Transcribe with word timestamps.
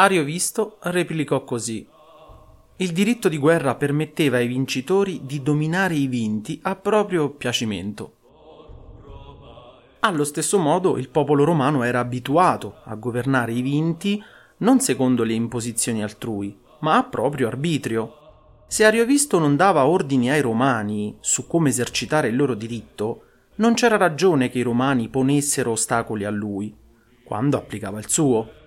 Ariovisto 0.00 0.76
replicò 0.82 1.42
così. 1.42 1.84
Il 2.76 2.92
diritto 2.92 3.28
di 3.28 3.36
guerra 3.36 3.74
permetteva 3.74 4.36
ai 4.36 4.46
vincitori 4.46 5.22
di 5.24 5.42
dominare 5.42 5.96
i 5.96 6.06
vinti 6.06 6.60
a 6.62 6.76
proprio 6.76 7.30
piacimento. 7.30 8.12
Allo 9.98 10.22
stesso 10.22 10.56
modo 10.58 10.98
il 10.98 11.08
popolo 11.08 11.42
romano 11.42 11.82
era 11.82 11.98
abituato 11.98 12.76
a 12.84 12.94
governare 12.94 13.50
i 13.50 13.60
vinti 13.60 14.22
non 14.58 14.78
secondo 14.78 15.24
le 15.24 15.32
imposizioni 15.32 16.00
altrui, 16.00 16.56
ma 16.78 16.96
a 16.96 17.02
proprio 17.02 17.48
arbitrio. 17.48 18.14
Se 18.68 18.84
Ariovisto 18.84 19.40
non 19.40 19.56
dava 19.56 19.86
ordini 19.86 20.30
ai 20.30 20.42
romani 20.42 21.16
su 21.18 21.48
come 21.48 21.70
esercitare 21.70 22.28
il 22.28 22.36
loro 22.36 22.54
diritto, 22.54 23.22
non 23.56 23.74
c'era 23.74 23.96
ragione 23.96 24.48
che 24.48 24.60
i 24.60 24.62
romani 24.62 25.08
ponessero 25.08 25.72
ostacoli 25.72 26.24
a 26.24 26.30
lui, 26.30 26.72
quando 27.24 27.56
applicava 27.56 27.98
il 27.98 28.08
suo. 28.08 28.57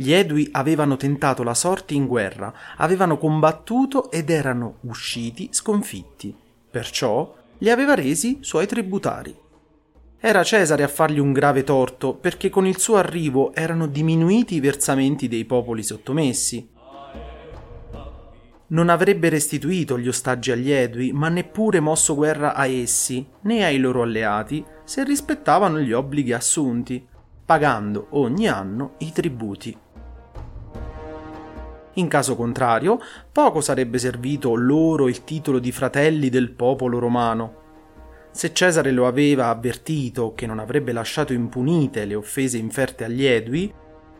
Gli 0.00 0.14
Edui 0.14 0.48
avevano 0.52 0.96
tentato 0.96 1.42
la 1.42 1.52
sorte 1.52 1.92
in 1.92 2.06
guerra, 2.06 2.50
avevano 2.78 3.18
combattuto 3.18 4.10
ed 4.10 4.30
erano 4.30 4.76
usciti 4.84 5.48
sconfitti. 5.50 6.34
Perciò 6.70 7.34
li 7.58 7.68
aveva 7.68 7.92
resi 7.92 8.38
suoi 8.40 8.66
tributari. 8.66 9.36
Era 10.18 10.42
Cesare 10.42 10.84
a 10.84 10.88
fargli 10.88 11.18
un 11.18 11.34
grave 11.34 11.64
torto 11.64 12.14
perché 12.14 12.48
con 12.48 12.66
il 12.66 12.78
suo 12.78 12.96
arrivo 12.96 13.52
erano 13.52 13.86
diminuiti 13.86 14.54
i 14.54 14.60
versamenti 14.60 15.28
dei 15.28 15.44
popoli 15.44 15.82
sottomessi. 15.82 16.66
Non 18.68 18.88
avrebbe 18.88 19.28
restituito 19.28 19.98
gli 19.98 20.08
ostaggi 20.08 20.50
agli 20.50 20.70
Edui, 20.70 21.12
ma 21.12 21.28
neppure 21.28 21.78
mosso 21.78 22.14
guerra 22.14 22.54
a 22.54 22.64
essi, 22.66 23.26
né 23.42 23.66
ai 23.66 23.76
loro 23.76 24.00
alleati, 24.00 24.64
se 24.82 25.04
rispettavano 25.04 25.78
gli 25.78 25.92
obblighi 25.92 26.32
assunti, 26.32 27.06
pagando 27.44 28.06
ogni 28.10 28.46
anno 28.48 28.94
i 28.98 29.12
tributi. 29.12 29.76
In 31.94 32.06
caso 32.06 32.36
contrario, 32.36 33.00
poco 33.32 33.60
sarebbe 33.60 33.98
servito 33.98 34.54
loro 34.54 35.08
il 35.08 35.24
titolo 35.24 35.58
di 35.58 35.72
fratelli 35.72 36.28
del 36.28 36.52
popolo 36.52 36.98
romano. 36.98 37.58
Se 38.30 38.52
Cesare 38.52 38.92
lo 38.92 39.08
aveva 39.08 39.48
avvertito 39.48 40.34
che 40.34 40.46
non 40.46 40.60
avrebbe 40.60 40.92
lasciato 40.92 41.32
impunite 41.32 42.04
le 42.04 42.14
offese 42.14 42.58
inferte 42.58 43.04
agli 43.04 43.24
Edui, 43.24 43.72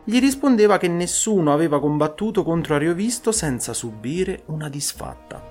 gli 0.03 0.19
rispondeva 0.19 0.77
che 0.77 0.89
nessuno 0.89 1.53
aveva 1.53 1.79
combattuto 1.79 2.43
contro 2.43 2.75
Ariovisto 2.75 3.31
senza 3.31 3.71
subire 3.73 4.43
una 4.47 4.67
disfatta. 4.67 5.49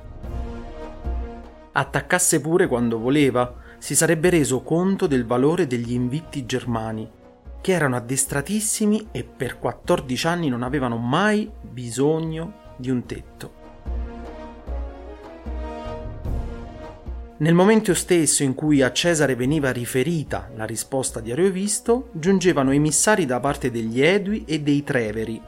Attaccasse 1.73 2.41
pure 2.41 2.67
quando 2.67 2.99
voleva, 2.99 3.55
si 3.79 3.95
sarebbe 3.95 4.29
reso 4.29 4.61
conto 4.63 5.07
del 5.07 5.25
valore 5.25 5.67
degli 5.67 5.93
invitti 5.93 6.45
germani 6.45 7.19
che 7.61 7.73
erano 7.73 7.97
addestratissimi 7.97 9.09
e 9.13 9.25
per 9.25 9.59
14 9.59 10.27
anni 10.27 10.49
non 10.49 10.63
avevano 10.63 10.97
mai 10.97 11.51
bisogno 11.61 12.75
di 12.77 12.91
un 12.91 13.05
tetto. 13.05 13.59
Nel 17.41 17.55
momento 17.55 17.95
stesso 17.95 18.43
in 18.43 18.55
cui 18.55 18.83
a 18.83 18.93
Cesare 18.93 19.35
veniva 19.35 19.71
riferita 19.71 20.51
la 20.57 20.67
risposta 20.67 21.21
di 21.21 21.33
Ariovisto, 21.33 22.11
giungevano 22.13 22.71
emissari 22.71 23.25
da 23.25 23.41
parte 23.41 23.71
degli 23.71 24.03
Edui 24.03 24.45
e 24.47 24.61
dei 24.61 24.85
Treveri. 24.85 25.41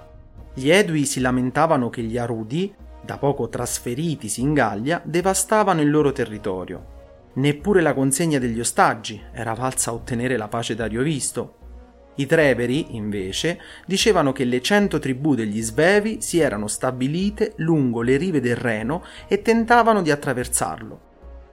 Gli 0.55 0.71
Edui 0.71 1.05
si 1.05 1.21
lamentavano 1.21 1.91
che 1.91 2.01
gli 2.01 2.17
Arudi, 2.17 2.75
da 3.03 3.19
poco 3.19 3.51
trasferitisi 3.51 4.41
in 4.41 4.55
Gallia, 4.55 5.03
devastavano 5.05 5.83
il 5.83 5.91
loro 5.91 6.13
territorio. 6.13 6.87
Neppure 7.35 7.83
la 7.83 7.93
consegna 7.93 8.39
degli 8.39 8.61
ostaggi 8.61 9.21
era 9.31 9.53
valsa 9.53 9.91
a 9.91 9.95
ottenere 9.95 10.39
la 10.39 10.49
pace 10.49 10.75
da 10.75 10.85
Ariovisto, 10.85 11.57
i 12.17 12.27
Treveri, 12.27 12.95
invece, 12.97 13.61
dicevano 13.87 14.33
che 14.33 14.45
le 14.45 14.61
cento 14.61 14.99
tribù 14.99 15.35
degli 15.35 15.63
Svevi 15.63 16.21
si 16.21 16.39
erano 16.39 16.67
stabilite 16.67 17.55
lungo 17.57 18.03
le 18.03 18.17
rive 18.17 18.41
del 18.41 18.57
Reno 18.57 19.05
e 19.29 19.41
tentavano 19.41 20.03
di 20.03 20.11
attraversarlo. 20.11 21.11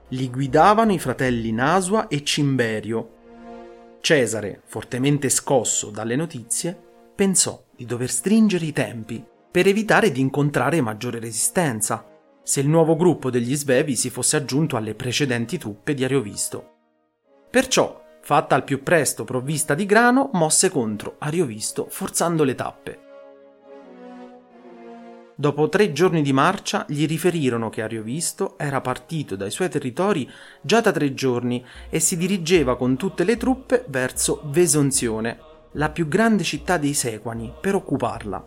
Li 0.10 0.30
guidavano 0.30 0.92
i 0.92 1.00
fratelli 1.00 1.52
Nasua 1.52 2.08
e 2.08 2.24
Cimberio. 2.24 3.16
Cesare, 4.02 4.62
fortemente 4.66 5.30
scosso 5.30 5.90
dalle 5.92 6.16
notizie, 6.16 6.78
pensò 7.16 7.64
di 7.76 7.86
dover 7.86 8.10
stringere 8.10 8.66
i 8.66 8.74
tempi 8.74 9.24
per 9.52 9.68
evitare 9.68 10.12
di 10.12 10.20
incontrare 10.20 10.82
maggiore 10.82 11.20
resistenza, 11.20 12.06
se 12.44 12.60
il 12.60 12.68
nuovo 12.68 12.96
gruppo 12.96 13.30
degli 13.30 13.56
Svevi 13.56 13.96
si 13.96 14.10
fosse 14.10 14.36
aggiunto 14.36 14.76
alle 14.76 14.96
precedenti 14.96 15.58
truppe 15.58 15.94
di 15.94 16.04
Ariovisto. 16.04 16.74
Perciò 17.50 18.08
fatta 18.30 18.54
al 18.54 18.64
più 18.64 18.84
presto 18.84 19.24
provvista 19.24 19.74
di 19.74 19.88
grano, 19.88 20.30
mosse 20.34 20.70
contro 20.70 21.16
Ariovisto 21.18 21.88
forzando 21.90 22.44
le 22.44 22.54
tappe. 22.54 23.00
Dopo 25.34 25.68
tre 25.68 25.92
giorni 25.94 26.22
di 26.22 26.32
marcia 26.32 26.86
gli 26.88 27.08
riferirono 27.08 27.72
che 27.72 27.82
Ariovisto 27.82 28.54
era 28.60 28.82
partito 28.82 29.36
dai 29.36 29.50
suoi 29.50 29.68
territori 29.68 30.30
già 30.62 30.80
da 30.80 30.92
tre 30.92 31.16
giorni 31.16 31.66
e 31.90 32.00
si 32.00 32.18
dirigeva 32.18 32.78
con 32.78 32.98
tutte 32.98 33.24
le 33.24 33.36
truppe 33.36 33.86
verso 33.88 34.44
Vesonzione, 34.46 35.40
la 35.72 35.90
più 35.90 36.08
grande 36.08 36.44
città 36.44 36.78
dei 36.78 36.94
Sequani, 36.94 37.52
per 37.60 37.74
occuparla. 37.74 38.46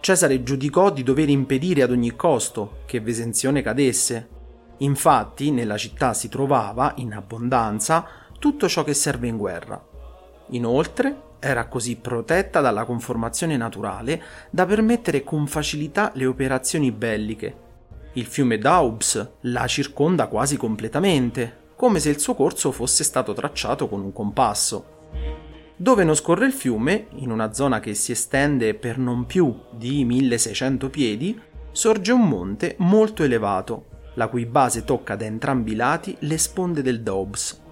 Cesare 0.00 0.42
giudicò 0.42 0.90
di 0.92 1.02
dover 1.02 1.30
impedire 1.30 1.80
ad 1.80 1.90
ogni 1.90 2.14
costo 2.14 2.82
che 2.84 3.00
Vesenzione 3.00 3.62
cadesse. 3.62 4.28
Infatti 4.78 5.52
nella 5.52 5.78
città 5.78 6.12
si 6.12 6.28
trovava, 6.28 6.92
in 6.96 7.14
abbondanza, 7.14 8.23
tutto 8.44 8.68
ciò 8.68 8.84
che 8.84 8.92
serve 8.92 9.26
in 9.26 9.38
guerra. 9.38 9.82
Inoltre, 10.48 11.36
era 11.38 11.66
così 11.66 11.96
protetta 11.96 12.60
dalla 12.60 12.84
conformazione 12.84 13.56
naturale 13.56 14.22
da 14.50 14.66
permettere 14.66 15.24
con 15.24 15.46
facilità 15.46 16.10
le 16.12 16.26
operazioni 16.26 16.92
belliche. 16.92 17.56
Il 18.12 18.26
fiume 18.26 18.58
Doubs 18.58 19.36
la 19.40 19.66
circonda 19.66 20.26
quasi 20.26 20.58
completamente, 20.58 21.70
come 21.74 22.00
se 22.00 22.10
il 22.10 22.20
suo 22.20 22.34
corso 22.34 22.70
fosse 22.70 23.02
stato 23.02 23.32
tracciato 23.32 23.88
con 23.88 24.02
un 24.02 24.12
compasso. 24.12 24.84
Dove 25.74 26.04
non 26.04 26.14
scorre 26.14 26.44
il 26.44 26.52
fiume, 26.52 27.06
in 27.12 27.30
una 27.30 27.54
zona 27.54 27.80
che 27.80 27.94
si 27.94 28.12
estende 28.12 28.74
per 28.74 28.98
non 28.98 29.24
più 29.24 29.58
di 29.70 30.04
1600 30.04 30.90
piedi, 30.90 31.40
sorge 31.72 32.12
un 32.12 32.28
monte 32.28 32.74
molto 32.80 33.22
elevato, 33.22 33.86
la 34.16 34.28
cui 34.28 34.44
base 34.44 34.84
tocca 34.84 35.16
da 35.16 35.24
entrambi 35.24 35.72
i 35.72 35.76
lati 35.76 36.14
le 36.18 36.36
sponde 36.36 36.82
del 36.82 37.00
Doubs. 37.00 37.62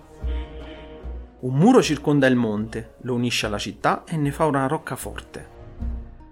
Un 1.42 1.56
muro 1.56 1.82
circonda 1.82 2.28
il 2.28 2.36
monte, 2.36 2.94
lo 3.00 3.14
unisce 3.14 3.46
alla 3.46 3.58
città 3.58 4.04
e 4.04 4.16
ne 4.16 4.30
fa 4.30 4.44
una 4.44 4.68
roccaforte. 4.68 5.48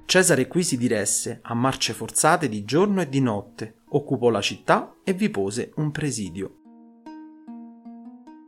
Cesare 0.05 0.47
qui 0.47 0.63
si 0.63 0.77
diresse 0.77 1.41
a 1.43 1.53
marce 1.53 1.93
forzate 1.95 2.49
di 2.49 2.65
giorno 2.65 3.01
e 3.01 3.09
di 3.09 3.21
notte, 3.21 3.81
occupò 3.89 4.29
la 4.31 4.41
città 4.41 4.95
e 5.03 5.13
vi 5.13 5.29
pose 5.29 5.73
un 5.77 5.91
presidio. 5.91 6.55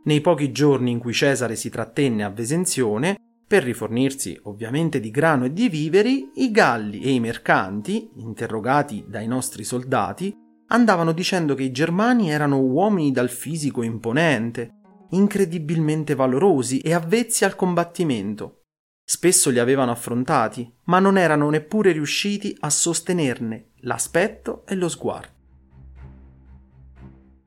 Nei 0.05 0.21
pochi 0.21 0.53
giorni 0.53 0.91
in 0.91 0.99
cui 0.99 1.11
Cesare 1.11 1.57
si 1.57 1.69
trattenne 1.69 2.23
a 2.23 2.29
Vesenzione, 2.29 3.17
per 3.45 3.63
rifornirsi 3.63 4.39
ovviamente 4.43 5.01
di 5.01 5.11
grano 5.11 5.43
e 5.43 5.51
di 5.51 5.67
viveri, 5.67 6.31
i 6.35 6.49
Galli 6.49 7.01
e 7.01 7.11
i 7.11 7.19
mercanti, 7.19 8.09
interrogati 8.15 9.03
dai 9.05 9.27
nostri 9.27 9.65
soldati, 9.65 10.33
andavano 10.67 11.11
dicendo 11.11 11.55
che 11.55 11.63
i 11.63 11.71
Germani 11.73 12.31
erano 12.31 12.61
uomini 12.61 13.11
dal 13.11 13.29
fisico 13.29 13.83
imponente, 13.83 14.75
incredibilmente 15.13 16.15
valorosi 16.15 16.79
e 16.79 16.93
avvezzi 16.93 17.45
al 17.45 17.55
combattimento. 17.55 18.63
Spesso 19.05 19.49
li 19.49 19.59
avevano 19.59 19.91
affrontati, 19.91 20.71
ma 20.85 20.99
non 20.99 21.17
erano 21.17 21.49
neppure 21.49 21.91
riusciti 21.91 22.55
a 22.61 22.69
sostenerne 22.69 23.71
l'aspetto 23.81 24.63
e 24.65 24.75
lo 24.75 24.87
sguardo. 24.87 25.31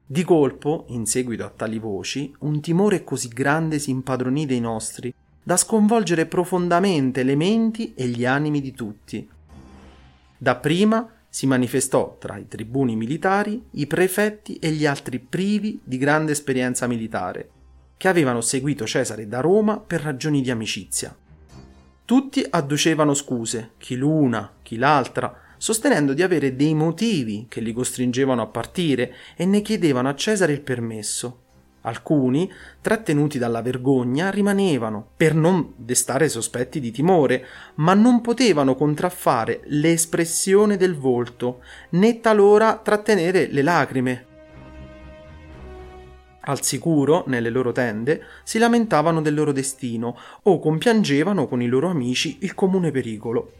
Di 0.08 0.22
colpo, 0.22 0.84
in 0.88 1.06
seguito 1.06 1.44
a 1.44 1.50
tali 1.50 1.78
voci, 1.78 2.32
un 2.40 2.60
timore 2.60 3.02
così 3.02 3.28
grande 3.28 3.78
si 3.78 3.90
impadronì 3.90 4.46
dei 4.46 4.60
nostri, 4.60 5.12
da 5.42 5.56
sconvolgere 5.56 6.26
profondamente 6.26 7.22
le 7.22 7.34
menti 7.34 7.94
e 7.94 8.06
gli 8.06 8.24
animi 8.24 8.60
di 8.60 8.72
tutti. 8.72 9.28
Dapprima 10.38 11.10
si 11.28 11.46
manifestò 11.46 12.16
tra 12.18 12.36
i 12.36 12.46
tribuni 12.46 12.94
militari, 12.94 13.62
i 13.72 13.86
prefetti 13.86 14.58
e 14.58 14.70
gli 14.70 14.86
altri 14.86 15.18
privi 15.18 15.80
di 15.82 15.98
grande 15.98 16.32
esperienza 16.32 16.86
militare, 16.86 17.50
che 17.96 18.08
avevano 18.08 18.40
seguito 18.40 18.86
Cesare 18.86 19.26
da 19.26 19.40
Roma 19.40 19.78
per 19.78 20.02
ragioni 20.02 20.42
di 20.42 20.50
amicizia. 20.50 21.16
Tutti 22.04 22.46
adducevano 22.48 23.14
scuse, 23.14 23.72
chi 23.78 23.96
l'una, 23.96 24.52
chi 24.62 24.76
l'altra, 24.76 25.40
sostenendo 25.56 26.12
di 26.12 26.22
avere 26.22 26.54
dei 26.54 26.74
motivi 26.74 27.46
che 27.48 27.60
li 27.60 27.72
costringevano 27.72 28.42
a 28.42 28.46
partire 28.46 29.14
e 29.36 29.46
ne 29.46 29.60
chiedevano 29.62 30.08
a 30.08 30.14
Cesare 30.14 30.52
il 30.52 30.60
permesso. 30.60 31.40
Alcuni, 31.82 32.50
trattenuti 32.80 33.38
dalla 33.38 33.62
vergogna, 33.62 34.30
rimanevano 34.30 35.10
per 35.16 35.34
non 35.34 35.72
destare 35.76 36.28
sospetti 36.28 36.80
di 36.80 36.90
timore, 36.90 37.46
ma 37.76 37.94
non 37.94 38.20
potevano 38.20 38.74
contraffare 38.74 39.60
l'espressione 39.66 40.76
del 40.76 40.96
volto, 40.96 41.60
né 41.90 42.20
talora 42.20 42.76
trattenere 42.76 43.46
le 43.46 43.62
lacrime. 43.62 44.26
Al 46.48 46.62
sicuro, 46.62 47.24
nelle 47.26 47.50
loro 47.50 47.72
tende, 47.72 48.22
si 48.44 48.58
lamentavano 48.58 49.20
del 49.20 49.34
loro 49.34 49.50
destino 49.50 50.16
o 50.42 50.60
compiangevano 50.60 51.48
con 51.48 51.60
i 51.60 51.66
loro 51.66 51.88
amici 51.88 52.38
il 52.42 52.54
comune 52.54 52.92
pericolo. 52.92 53.52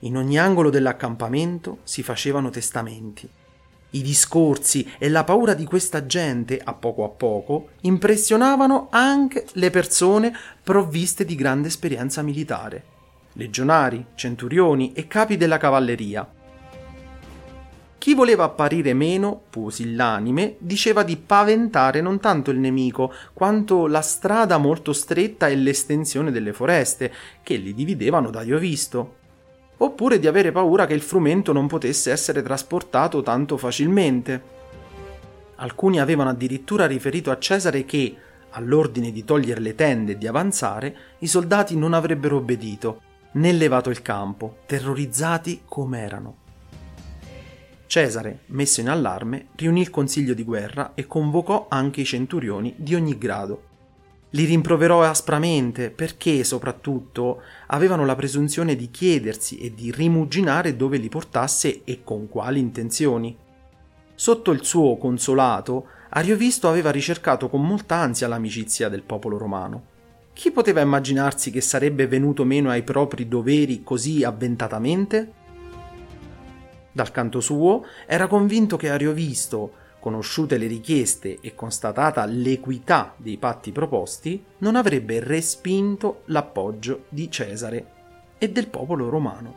In 0.00 0.18
ogni 0.18 0.38
angolo 0.38 0.68
dell'accampamento 0.68 1.78
si 1.82 2.02
facevano 2.02 2.50
testamenti. 2.50 3.28
I 3.92 4.02
discorsi 4.02 4.86
e 4.98 5.08
la 5.08 5.24
paura 5.24 5.54
di 5.54 5.64
questa 5.64 6.04
gente, 6.04 6.60
a 6.62 6.74
poco 6.74 7.04
a 7.04 7.08
poco, 7.08 7.70
impressionavano 7.80 8.88
anche 8.90 9.46
le 9.52 9.70
persone 9.70 10.32
provviste 10.62 11.24
di 11.24 11.34
grande 11.34 11.68
esperienza 11.68 12.20
militare, 12.20 12.84
legionari, 13.32 14.04
centurioni 14.14 14.92
e 14.92 15.06
capi 15.06 15.38
della 15.38 15.56
cavalleria 15.56 16.38
chi 18.00 18.14
voleva 18.14 18.44
apparire 18.44 18.94
meno 18.94 19.42
pusillanime 19.50 20.56
diceva 20.56 21.02
di 21.02 21.18
paventare 21.18 22.00
non 22.00 22.18
tanto 22.18 22.50
il 22.50 22.58
nemico 22.58 23.12
quanto 23.34 23.86
la 23.86 24.00
strada 24.00 24.56
molto 24.56 24.94
stretta 24.94 25.48
e 25.48 25.54
l'estensione 25.54 26.30
delle 26.30 26.54
foreste 26.54 27.12
che 27.42 27.56
li 27.56 27.74
dividevano 27.74 28.30
da 28.30 28.40
Iovisto, 28.40 29.16
oppure 29.76 30.18
di 30.18 30.26
avere 30.26 30.50
paura 30.50 30.86
che 30.86 30.94
il 30.94 31.02
frumento 31.02 31.52
non 31.52 31.66
potesse 31.66 32.10
essere 32.10 32.40
trasportato 32.40 33.20
tanto 33.20 33.58
facilmente. 33.58 34.42
Alcuni 35.56 36.00
avevano 36.00 36.30
addirittura 36.30 36.86
riferito 36.86 37.30
a 37.30 37.38
Cesare 37.38 37.84
che, 37.84 38.16
all'ordine 38.52 39.12
di 39.12 39.26
togliere 39.26 39.60
le 39.60 39.74
tende 39.74 40.12
e 40.12 40.16
di 40.16 40.26
avanzare, 40.26 40.96
i 41.18 41.26
soldati 41.26 41.76
non 41.76 41.92
avrebbero 41.92 42.38
obbedito, 42.38 43.02
né 43.32 43.52
levato 43.52 43.90
il 43.90 44.00
campo, 44.00 44.60
terrorizzati 44.64 45.64
come 45.66 46.00
erano. 46.00 46.39
Cesare, 47.90 48.42
messo 48.50 48.80
in 48.80 48.88
allarme, 48.88 49.48
riunì 49.56 49.80
il 49.80 49.90
consiglio 49.90 50.32
di 50.32 50.44
guerra 50.44 50.92
e 50.94 51.08
convocò 51.08 51.66
anche 51.68 52.02
i 52.02 52.04
centurioni 52.04 52.72
di 52.76 52.94
ogni 52.94 53.18
grado. 53.18 53.62
Li 54.30 54.44
rimproverò 54.44 55.02
aspramente 55.02 55.90
perché, 55.90 56.44
soprattutto, 56.44 57.42
avevano 57.66 58.04
la 58.04 58.14
presunzione 58.14 58.76
di 58.76 58.92
chiedersi 58.92 59.58
e 59.58 59.74
di 59.74 59.90
rimuginare 59.90 60.76
dove 60.76 60.98
li 60.98 61.08
portasse 61.08 61.80
e 61.82 62.02
con 62.04 62.28
quali 62.28 62.60
intenzioni. 62.60 63.36
Sotto 64.14 64.52
il 64.52 64.64
suo 64.64 64.96
consolato, 64.96 65.86
Ariovisto 66.10 66.68
aveva 66.68 66.92
ricercato 66.92 67.48
con 67.48 67.66
molta 67.66 67.96
ansia 67.96 68.28
l'amicizia 68.28 68.88
del 68.88 69.02
popolo 69.02 69.36
romano. 69.36 69.86
Chi 70.32 70.52
poteva 70.52 70.80
immaginarsi 70.80 71.50
che 71.50 71.60
sarebbe 71.60 72.06
venuto 72.06 72.44
meno 72.44 72.70
ai 72.70 72.84
propri 72.84 73.26
doveri 73.26 73.82
così 73.82 74.22
avventatamente? 74.22 75.38
Dal 76.92 77.10
canto 77.10 77.40
suo 77.40 77.84
era 78.06 78.26
convinto 78.26 78.76
che 78.76 78.90
Ariovisto, 78.90 79.72
conosciute 80.00 80.56
le 80.56 80.66
richieste 80.66 81.38
e 81.40 81.54
constatata 81.54 82.24
l'equità 82.24 83.14
dei 83.16 83.36
patti 83.36 83.70
proposti, 83.70 84.42
non 84.58 84.74
avrebbe 84.74 85.20
respinto 85.20 86.22
l'appoggio 86.26 87.04
di 87.08 87.30
Cesare 87.30 87.86
e 88.38 88.50
del 88.50 88.68
popolo 88.68 89.08
romano. 89.08 89.54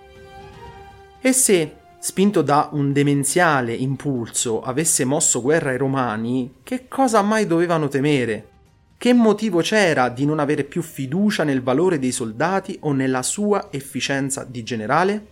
E 1.22 1.32
se, 1.32 1.76
spinto 2.00 2.42
da 2.42 2.70
un 2.74 2.92
demenziale 2.92 3.74
impulso, 3.74 4.62
avesse 4.62 5.06
mosso 5.06 5.42
guerra 5.42 5.70
ai 5.70 5.78
romani, 5.78 6.56
che 6.62 6.88
cosa 6.88 7.22
mai 7.22 7.48
dovevano 7.48 7.88
temere? 7.88 8.50
Che 8.98 9.14
motivo 9.14 9.62
c'era 9.62 10.10
di 10.10 10.26
non 10.26 10.40
avere 10.40 10.66
più 10.66 10.82
fiducia 10.82 11.44
nel 11.44 11.62
valore 11.64 12.00
dei 12.00 12.12
soldati 12.12 12.78
o 12.82 12.92
nella 12.92 13.24
sua 13.24 13.68
efficienza 13.72 14.44
di 14.44 14.64
generale? 14.64 15.28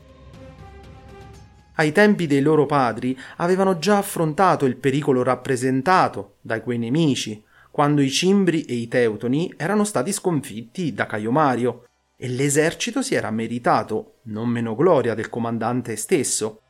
Ai 1.81 1.92
tempi 1.92 2.28
dei 2.28 2.42
loro 2.42 2.66
padri 2.66 3.18
avevano 3.38 3.80
già 3.80 3.98
affrontato 3.98 4.66
il 4.66 4.78
pericolo 4.78 5.24
rappresentato 5.24 6.36
da 6.42 6.62
quei 6.62 6.78
nemici, 6.78 7.44
quando 7.72 8.01
i 8.01 8.10
Cimbri 8.10 8.63
e 8.66 8.75
i 8.75 8.88
Teutoni 8.88 9.51
erano 9.57 9.83
stati 9.83 10.12
sconfitti 10.12 10.94
da 10.94 11.06
Caio 11.07 11.31
Mario, 11.31 11.86
e 12.16 12.28
l'esercito 12.28 13.01
si 13.01 13.16
era 13.16 13.31
meritato 13.31 14.18
non 14.24 14.48
meno 14.48 14.75
gloria 14.75 15.16
del 15.16 15.30
comandante 15.30 15.95
stesso. 15.95 16.62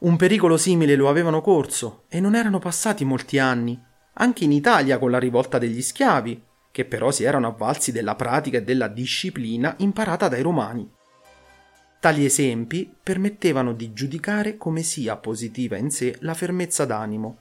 Un 0.00 0.16
pericolo 0.16 0.58
simile 0.58 0.94
lo 0.94 1.08
avevano 1.08 1.40
corso 1.40 2.04
e 2.08 2.20
non 2.20 2.34
erano 2.34 2.58
passati 2.58 3.04
molti 3.04 3.38
anni, 3.38 3.80
anche 4.14 4.44
in 4.44 4.52
Italia 4.52 4.98
con 4.98 5.10
la 5.10 5.18
rivolta 5.18 5.56
degli 5.56 5.80
schiavi, 5.80 6.42
che 6.70 6.84
però 6.84 7.10
si 7.10 7.24
erano 7.24 7.46
avvalsi 7.46 7.90
della 7.90 8.16
pratica 8.16 8.58
e 8.58 8.62
della 8.62 8.88
disciplina 8.88 9.74
imparata 9.78 10.28
dai 10.28 10.42
romani. 10.42 10.90
Tali 12.02 12.24
esempi 12.24 12.92
permettevano 13.00 13.72
di 13.74 13.92
giudicare 13.92 14.56
come 14.56 14.82
sia 14.82 15.14
positiva 15.14 15.76
in 15.76 15.92
sé 15.92 16.16
la 16.22 16.34
fermezza 16.34 16.84
d'animo. 16.84 17.36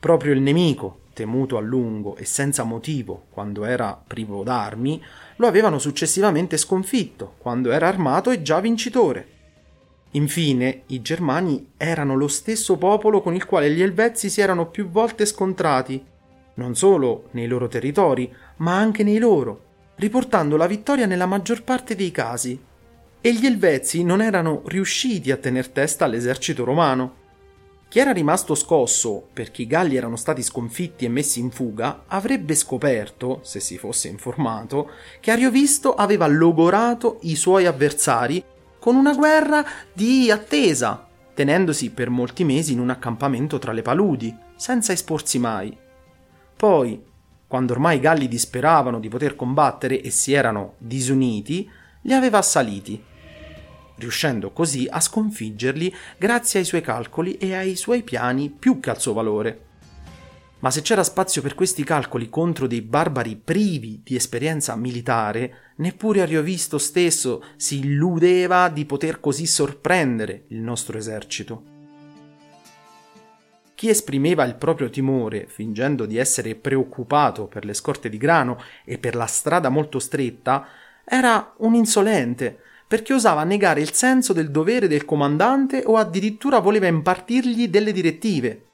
Proprio 0.00 0.32
il 0.32 0.40
nemico, 0.40 1.00
temuto 1.12 1.58
a 1.58 1.60
lungo 1.60 2.16
e 2.16 2.24
senza 2.24 2.62
motivo 2.62 3.26
quando 3.28 3.66
era 3.66 4.02
privo 4.02 4.42
d'armi, 4.42 4.98
lo 5.36 5.46
avevano 5.46 5.78
successivamente 5.78 6.56
sconfitto 6.56 7.34
quando 7.36 7.70
era 7.70 7.86
armato 7.86 8.30
e 8.30 8.40
già 8.40 8.60
vincitore. 8.60 9.26
Infine, 10.12 10.84
i 10.86 11.02
germani 11.02 11.72
erano 11.76 12.16
lo 12.16 12.28
stesso 12.28 12.78
popolo 12.78 13.20
con 13.20 13.34
il 13.34 13.44
quale 13.44 13.70
gli 13.70 13.82
elvezzi 13.82 14.30
si 14.30 14.40
erano 14.40 14.70
più 14.70 14.88
volte 14.88 15.26
scontrati, 15.26 16.02
non 16.54 16.74
solo 16.76 17.28
nei 17.32 17.46
loro 17.46 17.68
territori, 17.68 18.34
ma 18.56 18.74
anche 18.74 19.02
nei 19.02 19.18
loro, 19.18 19.72
riportando 19.96 20.56
la 20.56 20.66
vittoria 20.66 21.06
nella 21.06 21.26
maggior 21.26 21.62
parte 21.62 21.94
dei 21.94 22.10
casi. 22.10 22.58
E 23.20 23.32
gli 23.32 23.46
Elvezi 23.46 24.04
non 24.04 24.20
erano 24.20 24.62
riusciti 24.66 25.30
a 25.30 25.36
tener 25.36 25.68
testa 25.68 26.04
all'esercito 26.04 26.64
romano. 26.64 27.22
Chi 27.88 28.00
era 28.00 28.12
rimasto 28.12 28.54
scosso 28.54 29.28
perché 29.32 29.62
i 29.62 29.66
Galli 29.66 29.96
erano 29.96 30.16
stati 30.16 30.42
sconfitti 30.42 31.04
e 31.04 31.08
messi 31.08 31.38
in 31.38 31.50
fuga 31.50 32.04
avrebbe 32.06 32.54
scoperto, 32.54 33.38
se 33.42 33.60
si 33.60 33.78
fosse 33.78 34.08
informato, 34.08 34.90
che 35.20 35.30
Ariovisto 35.30 35.94
aveva 35.94 36.26
logorato 36.26 37.18
i 37.22 37.36
suoi 37.36 37.66
avversari 37.66 38.44
con 38.80 38.96
una 38.96 39.14
guerra 39.14 39.64
di 39.92 40.30
attesa, 40.30 41.08
tenendosi 41.32 41.90
per 41.90 42.10
molti 42.10 42.44
mesi 42.44 42.72
in 42.72 42.80
un 42.80 42.90
accampamento 42.90 43.58
tra 43.58 43.72
le 43.72 43.82
paludi, 43.82 44.36
senza 44.56 44.92
esporsi 44.92 45.38
mai. 45.38 45.74
Poi, 46.56 47.00
quando 47.54 47.74
ormai 47.74 47.98
i 47.98 48.00
Galli 48.00 48.26
disperavano 48.26 48.98
di 48.98 49.08
poter 49.08 49.36
combattere 49.36 50.02
e 50.02 50.10
si 50.10 50.32
erano 50.32 50.74
disuniti, 50.78 51.70
li 52.00 52.12
aveva 52.12 52.38
assaliti, 52.38 53.00
riuscendo 53.94 54.50
così 54.50 54.88
a 54.90 54.98
sconfiggerli 54.98 55.94
grazie 56.18 56.58
ai 56.58 56.64
suoi 56.64 56.80
calcoli 56.80 57.36
e 57.36 57.54
ai 57.54 57.76
suoi 57.76 58.02
piani 58.02 58.50
più 58.50 58.80
che 58.80 58.90
al 58.90 59.00
suo 59.00 59.12
valore. 59.12 59.66
Ma 60.58 60.72
se 60.72 60.82
c'era 60.82 61.04
spazio 61.04 61.42
per 61.42 61.54
questi 61.54 61.84
calcoli 61.84 62.28
contro 62.28 62.66
dei 62.66 62.82
barbari 62.82 63.36
privi 63.36 64.00
di 64.02 64.16
esperienza 64.16 64.74
militare, 64.74 65.74
neppure 65.76 66.22
Ariovisto 66.22 66.76
stesso 66.76 67.44
si 67.54 67.78
illudeva 67.78 68.68
di 68.68 68.84
poter 68.84 69.20
così 69.20 69.46
sorprendere 69.46 70.46
il 70.48 70.58
nostro 70.58 70.98
esercito. 70.98 71.73
Chi 73.74 73.88
esprimeva 73.88 74.44
il 74.44 74.54
proprio 74.54 74.88
timore, 74.88 75.46
fingendo 75.48 76.06
di 76.06 76.16
essere 76.16 76.54
preoccupato 76.54 77.46
per 77.46 77.64
le 77.64 77.74
scorte 77.74 78.08
di 78.08 78.18
grano 78.18 78.58
e 78.84 78.98
per 78.98 79.16
la 79.16 79.26
strada 79.26 79.68
molto 79.68 79.98
stretta, 79.98 80.66
era 81.04 81.54
un 81.58 81.74
insolente, 81.74 82.58
perché 82.86 83.14
osava 83.14 83.42
negare 83.44 83.80
il 83.80 83.92
senso 83.92 84.32
del 84.32 84.50
dovere 84.50 84.86
del 84.86 85.04
comandante 85.04 85.82
o 85.84 85.96
addirittura 85.96 86.60
voleva 86.60 86.86
impartirgli 86.86 87.68
delle 87.68 87.92
direttive. 87.92 88.66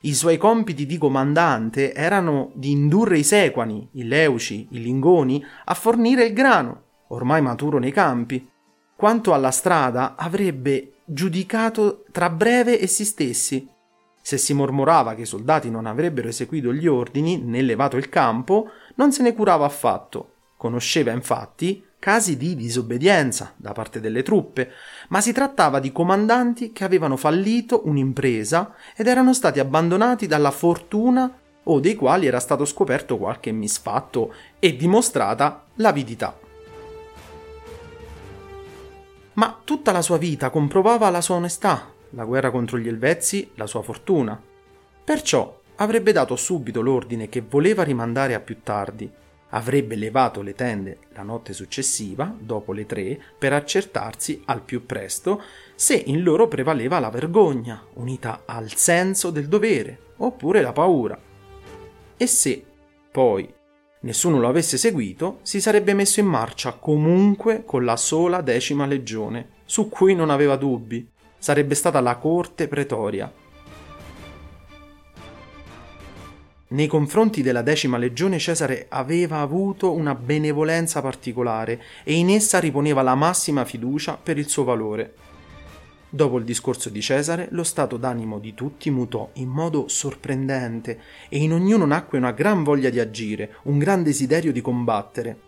I 0.00 0.14
suoi 0.14 0.36
compiti 0.36 0.86
di 0.86 0.98
comandante 0.98 1.94
erano 1.94 2.50
di 2.54 2.72
indurre 2.72 3.18
i 3.18 3.24
sequani, 3.24 3.88
i 3.92 4.04
leuci, 4.04 4.68
i 4.70 4.82
lingoni 4.82 5.44
a 5.64 5.74
fornire 5.74 6.24
il 6.24 6.32
grano, 6.32 6.82
ormai 7.08 7.40
maturo 7.40 7.78
nei 7.78 7.92
campi. 7.92 8.48
Quanto 8.94 9.32
alla 9.32 9.50
strada, 9.50 10.16
avrebbe 10.16 10.94
giudicato 11.04 12.04
tra 12.10 12.28
breve 12.28 12.82
essi 12.82 13.04
stessi. 13.04 13.68
Se 14.26 14.38
si 14.38 14.54
mormorava 14.54 15.14
che 15.14 15.20
i 15.20 15.24
soldati 15.24 15.70
non 15.70 15.86
avrebbero 15.86 16.26
eseguito 16.26 16.72
gli 16.72 16.88
ordini 16.88 17.40
né 17.40 17.62
levato 17.62 17.96
il 17.96 18.08
campo, 18.08 18.70
non 18.96 19.12
se 19.12 19.22
ne 19.22 19.32
curava 19.32 19.64
affatto. 19.64 20.32
Conosceva 20.56 21.12
infatti 21.12 21.84
casi 21.96 22.36
di 22.36 22.56
disobbedienza 22.56 23.52
da 23.54 23.70
parte 23.70 24.00
delle 24.00 24.24
truppe, 24.24 24.72
ma 25.10 25.20
si 25.20 25.30
trattava 25.30 25.78
di 25.78 25.92
comandanti 25.92 26.72
che 26.72 26.82
avevano 26.82 27.16
fallito 27.16 27.82
un'impresa 27.84 28.74
ed 28.96 29.06
erano 29.06 29.32
stati 29.32 29.60
abbandonati 29.60 30.26
dalla 30.26 30.50
fortuna 30.50 31.32
o 31.62 31.78
dei 31.78 31.94
quali 31.94 32.26
era 32.26 32.40
stato 32.40 32.64
scoperto 32.64 33.18
qualche 33.18 33.52
misfatto 33.52 34.34
e 34.58 34.74
dimostrata 34.74 35.66
l'avidità. 35.76 36.36
Ma 39.34 39.60
tutta 39.62 39.92
la 39.92 40.02
sua 40.02 40.18
vita 40.18 40.50
comprovava 40.50 41.10
la 41.10 41.20
sua 41.20 41.36
onestà, 41.36 41.94
la 42.16 42.24
guerra 42.24 42.50
contro 42.50 42.78
gli 42.78 42.88
Elvezzi, 42.88 43.52
la 43.54 43.68
sua 43.68 43.82
fortuna. 43.82 44.40
Perciò 45.04 45.60
avrebbe 45.76 46.10
dato 46.10 46.34
subito 46.34 46.80
l'ordine 46.80 47.28
che 47.28 47.44
voleva 47.48 47.84
rimandare 47.84 48.34
a 48.34 48.40
più 48.40 48.62
tardi 48.62 49.10
avrebbe 49.50 49.94
levato 49.94 50.42
le 50.42 50.54
tende 50.54 50.98
la 51.14 51.22
notte 51.22 51.52
successiva, 51.52 52.34
dopo 52.38 52.72
le 52.72 52.86
tre, 52.86 53.20
per 53.38 53.52
accertarsi 53.52 54.42
al 54.46 54.62
più 54.62 54.84
presto 54.84 55.42
se 55.74 55.94
in 55.94 56.22
loro 56.22 56.48
prevaleva 56.48 56.98
la 56.98 57.10
vergogna, 57.10 57.82
unita 57.94 58.42
al 58.44 58.72
senso 58.74 59.30
del 59.30 59.48
dovere, 59.48 60.12
oppure 60.16 60.62
la 60.62 60.72
paura. 60.72 61.18
E 62.16 62.26
se, 62.26 62.64
poi, 63.10 63.52
nessuno 64.00 64.38
lo 64.38 64.48
avesse 64.48 64.78
seguito, 64.78 65.38
si 65.42 65.60
sarebbe 65.60 65.94
messo 65.94 66.20
in 66.20 66.26
marcia 66.26 66.72
comunque 66.72 67.64
con 67.64 67.84
la 67.84 67.96
sola 67.96 68.40
decima 68.40 68.86
legione, 68.86 69.50
su 69.64 69.88
cui 69.88 70.14
non 70.14 70.30
aveva 70.30 70.56
dubbi. 70.56 71.08
Sarebbe 71.38 71.74
stata 71.74 72.00
la 72.00 72.16
corte 72.16 72.68
pretoria, 72.68 73.32
Nei 76.68 76.88
confronti 76.88 77.42
della 77.42 77.62
decima 77.62 77.96
legione 77.96 78.40
Cesare 78.40 78.86
aveva 78.88 79.38
avuto 79.38 79.92
una 79.92 80.16
benevolenza 80.16 81.00
particolare 81.00 81.80
e 82.02 82.14
in 82.14 82.28
essa 82.28 82.58
riponeva 82.58 83.02
la 83.02 83.14
massima 83.14 83.64
fiducia 83.64 84.18
per 84.20 84.36
il 84.36 84.48
suo 84.48 84.64
valore. 84.64 85.14
Dopo 86.08 86.38
il 86.38 86.44
discorso 86.44 86.88
di 86.88 87.00
Cesare, 87.00 87.46
lo 87.52 87.62
stato 87.62 87.96
d'animo 87.96 88.40
di 88.40 88.52
tutti 88.54 88.90
mutò 88.90 89.30
in 89.34 89.48
modo 89.48 89.86
sorprendente 89.86 91.00
e 91.28 91.38
in 91.38 91.52
ognuno 91.52 91.86
nacque 91.86 92.18
una 92.18 92.32
gran 92.32 92.64
voglia 92.64 92.90
di 92.90 92.98
agire, 92.98 93.56
un 93.64 93.78
gran 93.78 94.02
desiderio 94.02 94.50
di 94.50 94.60
combattere. 94.60 95.45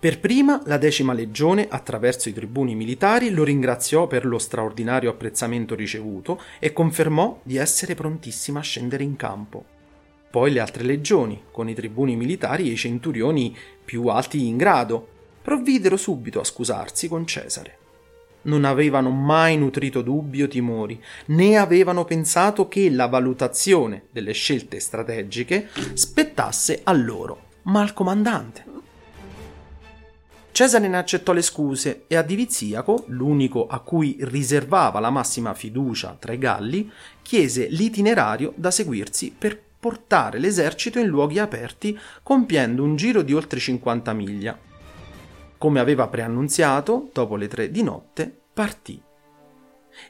Per 0.00 0.18
prima 0.18 0.62
la 0.64 0.78
decima 0.78 1.12
legione, 1.12 1.66
attraverso 1.68 2.30
i 2.30 2.32
tribuni 2.32 2.74
militari, 2.74 3.28
lo 3.28 3.44
ringraziò 3.44 4.06
per 4.06 4.24
lo 4.24 4.38
straordinario 4.38 5.10
apprezzamento 5.10 5.74
ricevuto 5.74 6.40
e 6.58 6.72
confermò 6.72 7.38
di 7.42 7.58
essere 7.58 7.94
prontissima 7.94 8.60
a 8.60 8.62
scendere 8.62 9.04
in 9.04 9.16
campo. 9.16 9.62
Poi 10.30 10.52
le 10.52 10.60
altre 10.60 10.84
legioni, 10.84 11.42
con 11.50 11.68
i 11.68 11.74
tribuni 11.74 12.16
militari 12.16 12.70
e 12.70 12.72
i 12.72 12.76
centurioni 12.76 13.54
più 13.84 14.06
alti 14.06 14.46
in 14.46 14.56
grado, 14.56 15.06
provvidero 15.42 15.98
subito 15.98 16.40
a 16.40 16.44
scusarsi 16.44 17.06
con 17.06 17.26
Cesare. 17.26 17.76
Non 18.44 18.64
avevano 18.64 19.10
mai 19.10 19.58
nutrito 19.58 20.00
dubbi 20.00 20.42
o 20.42 20.48
timori, 20.48 20.98
né 21.26 21.58
avevano 21.58 22.06
pensato 22.06 22.68
che 22.68 22.88
la 22.88 23.06
valutazione 23.06 24.04
delle 24.10 24.32
scelte 24.32 24.80
strategiche 24.80 25.68
spettasse 25.92 26.80
a 26.84 26.92
loro, 26.94 27.48
ma 27.64 27.82
al 27.82 27.92
comandante. 27.92 28.69
Cesare 30.52 30.88
ne 30.88 30.98
accettò 30.98 31.32
le 31.32 31.42
scuse 31.42 32.04
e 32.06 32.16
a 32.16 32.22
Diviziaco, 32.22 33.04
l'unico 33.06 33.66
a 33.66 33.80
cui 33.80 34.16
riservava 34.20 34.98
la 34.98 35.10
massima 35.10 35.54
fiducia 35.54 36.16
tra 36.18 36.32
i 36.32 36.38
Galli, 36.38 36.90
chiese 37.22 37.68
l'itinerario 37.68 38.52
da 38.56 38.70
seguirsi 38.70 39.34
per 39.36 39.58
portare 39.78 40.38
l'esercito 40.38 40.98
in 40.98 41.06
luoghi 41.06 41.38
aperti 41.38 41.98
compiendo 42.22 42.82
un 42.82 42.96
giro 42.96 43.22
di 43.22 43.32
oltre 43.32 43.60
50 43.60 44.12
miglia. 44.12 44.58
Come 45.56 45.80
aveva 45.80 46.08
preannunziato, 46.08 47.10
dopo 47.12 47.36
le 47.36 47.48
tre 47.48 47.70
di 47.70 47.82
notte 47.82 48.40
partì. 48.52 49.00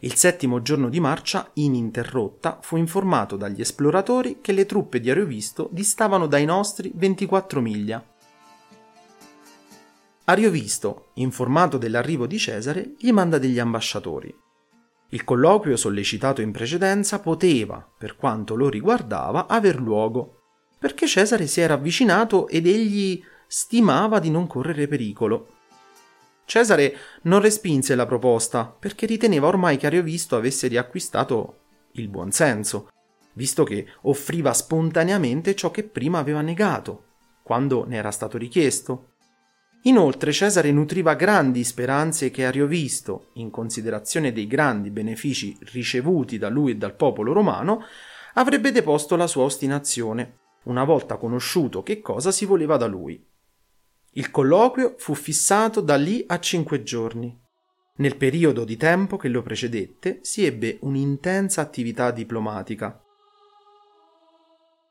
Il 0.01 0.15
settimo 0.15 0.63
giorno 0.63 0.89
di 0.89 1.01
marcia, 1.01 1.51
ininterrotta, 1.55 2.59
fu 2.63 2.77
informato 2.77 3.37
dagli 3.37 3.61
esploratori 3.61 4.39
che 4.41 4.53
le 4.53 4.67
truppe 4.67 5.01
di 5.01 5.11
Ariovisto 5.11 5.69
distavano 5.71 6.27
dai 6.27 6.45
nostri 6.45 6.91
24 6.95 7.61
miglia 7.61 8.05
Ariovisto, 10.31 11.09
informato 11.15 11.77
dell'arrivo 11.77 12.27
di 12.27 12.39
Cesare, 12.39 12.95
gli 12.99 13.11
manda 13.11 13.39
degli 13.39 13.59
ambasciatori. 13.59 14.33
Il 15.09 15.25
colloquio 15.25 15.77
sollecitato 15.77 16.41
in 16.41 16.53
precedenza 16.53 17.19
poteva, 17.19 17.85
per 17.99 18.15
quanto 18.15 18.55
lo 18.55 18.69
riguardava, 18.69 19.49
aver 19.49 19.81
luogo, 19.81 20.43
perché 20.79 21.09
Cesare 21.09 21.49
si 21.49 21.61
era 21.61 21.75
avvicinato 21.75 22.47
ed 22.47 22.69
egli 22.69 23.21
stimava 23.49 24.21
di 24.21 24.31
non 24.31 24.47
correre 24.47 24.87
pericolo. 24.87 25.49
Cesare 26.45 26.97
non 27.23 27.41
respinse 27.41 27.97
la 27.97 28.07
proposta 28.07 28.67
perché 28.67 29.07
riteneva 29.07 29.49
ormai 29.49 29.79
che 29.79 29.87
Ariovisto 29.87 30.37
avesse 30.37 30.69
riacquistato 30.69 31.57
il 31.95 32.07
buonsenso, 32.07 32.89
visto 33.33 33.65
che 33.65 33.85
offriva 34.03 34.53
spontaneamente 34.53 35.57
ciò 35.57 35.73
che 35.73 35.83
prima 35.83 36.21
aveva 36.21 36.41
negato, 36.41 37.07
quando 37.43 37.85
ne 37.85 37.97
era 37.97 38.13
stato 38.13 38.39
richiesto. 38.39 39.10
Inoltre 39.85 40.31
Cesare 40.31 40.73
nutriva 40.73 41.15
grandi 41.15 41.65
speranze 41.65 42.31
che 42.31 42.45
Ariovisto, 42.45 43.29
in 43.35 43.51
considerazione 43.51 44.31
dei 44.31 44.47
grandi 44.47 44.91
benefici 44.91 45.57
ricevuti 45.73 46.37
da 46.37 46.51
lui 46.51 46.73
e 46.73 46.77
dal 46.77 46.95
popolo 46.95 47.33
romano, 47.33 47.85
avrebbe 48.35 48.73
deposto 48.73 49.17
la 49.17 49.27
sua 49.27 49.45
ostinazione, 49.45 50.39
una 50.65 50.85
volta 50.85 51.17
conosciuto 51.17 51.83
che 51.83 52.01
cosa 52.01 52.31
si 52.31 52.45
voleva 52.45 52.77
da 52.77 52.87
lui. 52.87 53.27
Il 54.15 54.31
colloquio 54.31 54.97
fu 54.99 55.15
fissato 55.15 55.81
da 55.81 55.97
lì 55.97 56.25
a 56.27 56.39
cinque 56.41 56.83
giorni. 56.83 57.39
Nel 57.97 58.17
periodo 58.17 58.65
di 58.65 58.77
tempo 58.77 59.17
che 59.17 59.29
lo 59.29 59.41
precedette 59.41 60.19
si 60.23 60.45
ebbe 60.45 60.79
un'intensa 60.83 61.63
attività 61.63 62.11
diplomatica. 62.11 63.03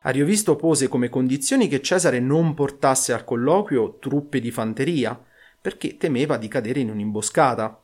Ariovisto 0.01 0.56
pose 0.56 0.88
come 0.88 1.10
condizioni 1.10 1.68
che 1.68 1.82
Cesare 1.82 2.20
non 2.20 2.53
portasse 2.53 3.12
al 3.12 3.25
colloquio 3.25 3.98
truppe 4.00 4.39
di 4.39 4.50
fanteria, 4.50 5.22
perché 5.62 5.98
temeva 5.98 6.38
di 6.38 6.48
cadere 6.48 6.79
in 6.79 6.89
un'imboscata. 6.89 7.82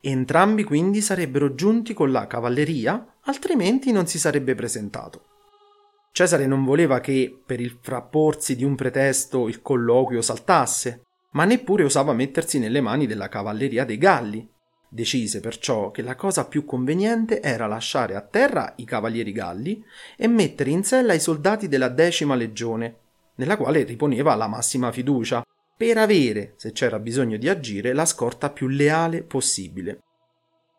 Entrambi 0.00 0.64
quindi 0.64 1.00
sarebbero 1.00 1.54
giunti 1.54 1.94
con 1.94 2.10
la 2.10 2.26
cavalleria, 2.26 3.14
altrimenti 3.22 3.92
non 3.92 4.06
si 4.06 4.18
sarebbe 4.18 4.56
presentato. 4.56 5.22
Cesare 6.10 6.46
non 6.46 6.64
voleva 6.64 7.00
che, 7.00 7.42
per 7.44 7.60
il 7.60 7.78
frapporsi 7.80 8.56
di 8.56 8.64
un 8.64 8.74
pretesto, 8.74 9.48
il 9.48 9.62
colloquio 9.62 10.20
saltasse, 10.20 11.02
ma 11.30 11.44
neppure 11.44 11.84
osava 11.84 12.12
mettersi 12.12 12.58
nelle 12.58 12.80
mani 12.80 13.06
della 13.06 13.28
cavalleria 13.28 13.84
dei 13.84 13.98
Galli, 13.98 14.48
Decise 14.94 15.40
perciò 15.40 15.90
che 15.90 16.02
la 16.02 16.14
cosa 16.14 16.46
più 16.46 16.64
conveniente 16.64 17.42
era 17.42 17.66
lasciare 17.66 18.14
a 18.14 18.20
terra 18.20 18.74
i 18.76 18.84
cavalieri 18.84 19.32
galli 19.32 19.84
e 20.16 20.28
mettere 20.28 20.70
in 20.70 20.84
sella 20.84 21.14
i 21.14 21.18
soldati 21.18 21.66
della 21.66 21.88
decima 21.88 22.36
legione, 22.36 22.98
nella 23.34 23.56
quale 23.56 23.82
riponeva 23.82 24.36
la 24.36 24.46
massima 24.46 24.92
fiducia, 24.92 25.44
per 25.76 25.98
avere, 25.98 26.54
se 26.58 26.70
c'era 26.70 27.00
bisogno 27.00 27.38
di 27.38 27.48
agire, 27.48 27.92
la 27.92 28.04
scorta 28.04 28.50
più 28.50 28.68
leale 28.68 29.24
possibile. 29.24 29.98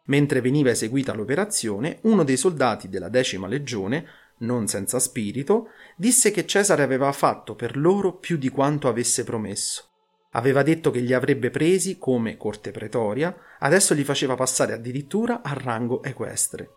Mentre 0.06 0.40
veniva 0.40 0.70
eseguita 0.70 1.14
l'operazione, 1.14 1.98
uno 2.04 2.24
dei 2.24 2.38
soldati 2.38 2.88
della 2.88 3.10
decima 3.10 3.48
legione, 3.48 4.06
non 4.38 4.68
senza 4.68 4.98
spirito, 4.98 5.72
disse 5.98 6.32
che 6.32 6.46
Cesare 6.46 6.84
aveva 6.84 7.12
fatto 7.12 7.54
per 7.54 7.76
loro 7.76 8.14
più 8.14 8.38
di 8.38 8.48
quanto 8.48 8.88
avesse 8.88 9.26
promesso 9.26 9.90
Aveva 10.36 10.64
detto 10.64 10.92
che 10.92 11.00
li 11.00 11.14
avrebbe 11.14 11.50
presi 11.50 11.98
come 11.98 12.36
corte 12.36 12.72
pretoria, 12.72 13.34
adesso 13.60 13.94
li 13.94 14.04
faceva 14.04 14.36
passare 14.36 14.74
addirittura 14.74 15.42
al 15.42 15.56
rango 15.56 16.04
equestre. 16.04 16.70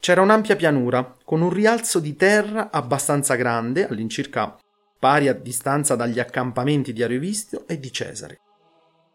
C'era 0.00 0.22
un'ampia 0.22 0.56
pianura, 0.56 1.16
con 1.24 1.42
un 1.42 1.50
rialzo 1.50 2.00
di 2.00 2.16
terra 2.16 2.70
abbastanza 2.70 3.34
grande, 3.34 3.86
all'incirca 3.86 4.56
pari 4.98 5.28
a 5.28 5.34
distanza 5.34 5.94
dagli 5.94 6.18
accampamenti 6.18 6.94
di 6.94 7.02
Ariovisto 7.02 7.66
e 7.66 7.78
di 7.78 7.92
Cesare. 7.92 8.40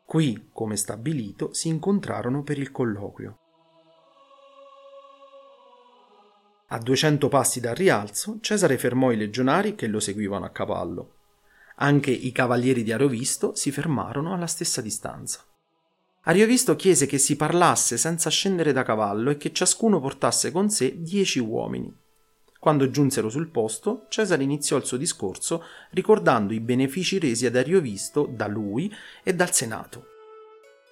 Qui, 0.05 0.49
come 0.53 0.75
stabilito, 0.75 1.53
si 1.53 1.69
incontrarono 1.69 2.43
per 2.43 2.59
il 2.59 2.71
colloquio. 2.71 3.37
A 6.67 6.77
duecento 6.77 7.29
passi 7.29 7.59
dal 7.59 7.75
rialzo, 7.75 8.37
Cesare 8.41 8.77
fermò 8.77 9.11
i 9.11 9.17
legionari 9.17 9.73
che 9.73 9.87
lo 9.87 9.99
seguivano 9.99 10.45
a 10.45 10.49
cavallo. 10.49 11.15
Anche 11.75 12.11
i 12.11 12.31
cavalieri 12.31 12.83
di 12.83 12.91
Arovisto 12.91 13.55
si 13.55 13.71
fermarono 13.71 14.33
alla 14.33 14.47
stessa 14.47 14.81
distanza. 14.81 15.43
Ariovisto 16.23 16.75
chiese 16.75 17.07
che 17.07 17.17
si 17.17 17.35
parlasse 17.35 17.97
senza 17.97 18.29
scendere 18.29 18.73
da 18.73 18.83
cavallo 18.83 19.31
e 19.31 19.37
che 19.37 19.51
ciascuno 19.51 19.99
portasse 19.99 20.51
con 20.51 20.69
sé 20.69 21.01
dieci 21.01 21.39
uomini. 21.39 21.91
Quando 22.59 22.91
giunsero 22.91 23.27
sul 23.27 23.49
posto, 23.49 24.05
Cesare 24.07 24.43
iniziò 24.43 24.77
il 24.77 24.85
suo 24.85 24.97
discorso 24.97 25.63
ricordando 25.91 26.53
i 26.53 26.59
benefici 26.59 27.17
resi 27.17 27.47
ad 27.47 27.55
Ariovisto 27.55 28.29
da 28.31 28.45
lui 28.45 28.93
e 29.23 29.33
dal 29.33 29.51
Senato. 29.51 30.05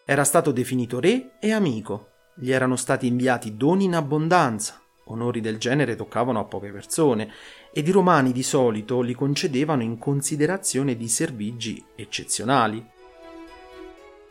Era 0.03 0.23
stato 0.23 0.51
definito 0.51 0.99
re 0.99 1.33
e 1.39 1.51
amico, 1.51 2.07
gli 2.33 2.51
erano 2.51 2.75
stati 2.75 3.05
inviati 3.05 3.55
doni 3.55 3.83
in 3.83 3.93
abbondanza, 3.93 4.81
onori 5.09 5.41
del 5.41 5.57
genere 5.57 5.95
toccavano 5.95 6.39
a 6.39 6.45
poche 6.45 6.71
persone, 6.71 7.31
ed 7.71 7.87
i 7.87 7.91
romani 7.91 8.31
di 8.31 8.43
solito 8.43 9.01
li 9.01 9.13
concedevano 9.13 9.83
in 9.83 9.97
considerazione 9.97 10.95
di 10.95 11.07
servigi 11.07 11.83
eccezionali. 11.95 12.83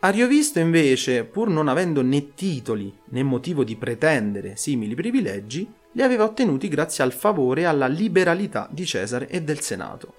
Ariovisto 0.00 0.60
invece, 0.60 1.24
pur 1.24 1.48
non 1.48 1.66
avendo 1.66 2.02
né 2.02 2.34
titoli 2.34 2.96
né 3.06 3.22
motivo 3.22 3.64
di 3.64 3.76
pretendere 3.76 4.56
simili 4.56 4.94
privilegi, 4.94 5.68
li 5.92 6.02
aveva 6.02 6.24
ottenuti 6.24 6.68
grazie 6.68 7.02
al 7.02 7.12
favore 7.12 7.62
e 7.62 7.64
alla 7.64 7.88
liberalità 7.88 8.68
di 8.70 8.86
Cesare 8.86 9.28
e 9.28 9.42
del 9.42 9.60
Senato. 9.60 10.14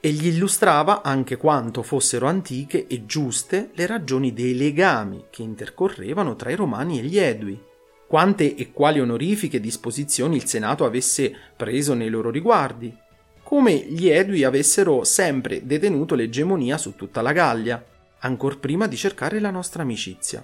E 0.00 0.10
gli 0.10 0.28
illustrava 0.28 1.02
anche 1.02 1.36
quanto 1.36 1.82
fossero 1.82 2.26
antiche 2.26 2.86
e 2.86 3.04
giuste 3.04 3.70
le 3.74 3.84
ragioni 3.84 4.32
dei 4.32 4.56
legami 4.56 5.24
che 5.28 5.42
intercorrevano 5.42 6.36
tra 6.36 6.50
i 6.50 6.54
Romani 6.54 7.00
e 7.00 7.02
gli 7.02 7.18
Edui, 7.18 7.60
quante 8.08 8.54
e 8.54 8.72
quali 8.72 9.00
onorifiche 9.00 9.60
disposizioni 9.60 10.36
il 10.36 10.46
Senato 10.46 10.86
avesse 10.86 11.30
preso 11.54 11.92
nei 11.92 12.08
loro 12.08 12.30
riguardi, 12.30 12.96
come 13.42 13.76
gli 13.76 14.08
Edui 14.08 14.44
avessero 14.44 15.04
sempre 15.04 15.66
detenuto 15.66 16.14
l'egemonia 16.14 16.78
su 16.78 16.96
tutta 16.96 17.20
la 17.20 17.32
Gallia, 17.32 17.84
ancor 18.20 18.60
prima 18.60 18.86
di 18.86 18.96
cercare 18.96 19.40
la 19.40 19.50
nostra 19.50 19.82
amicizia. 19.82 20.42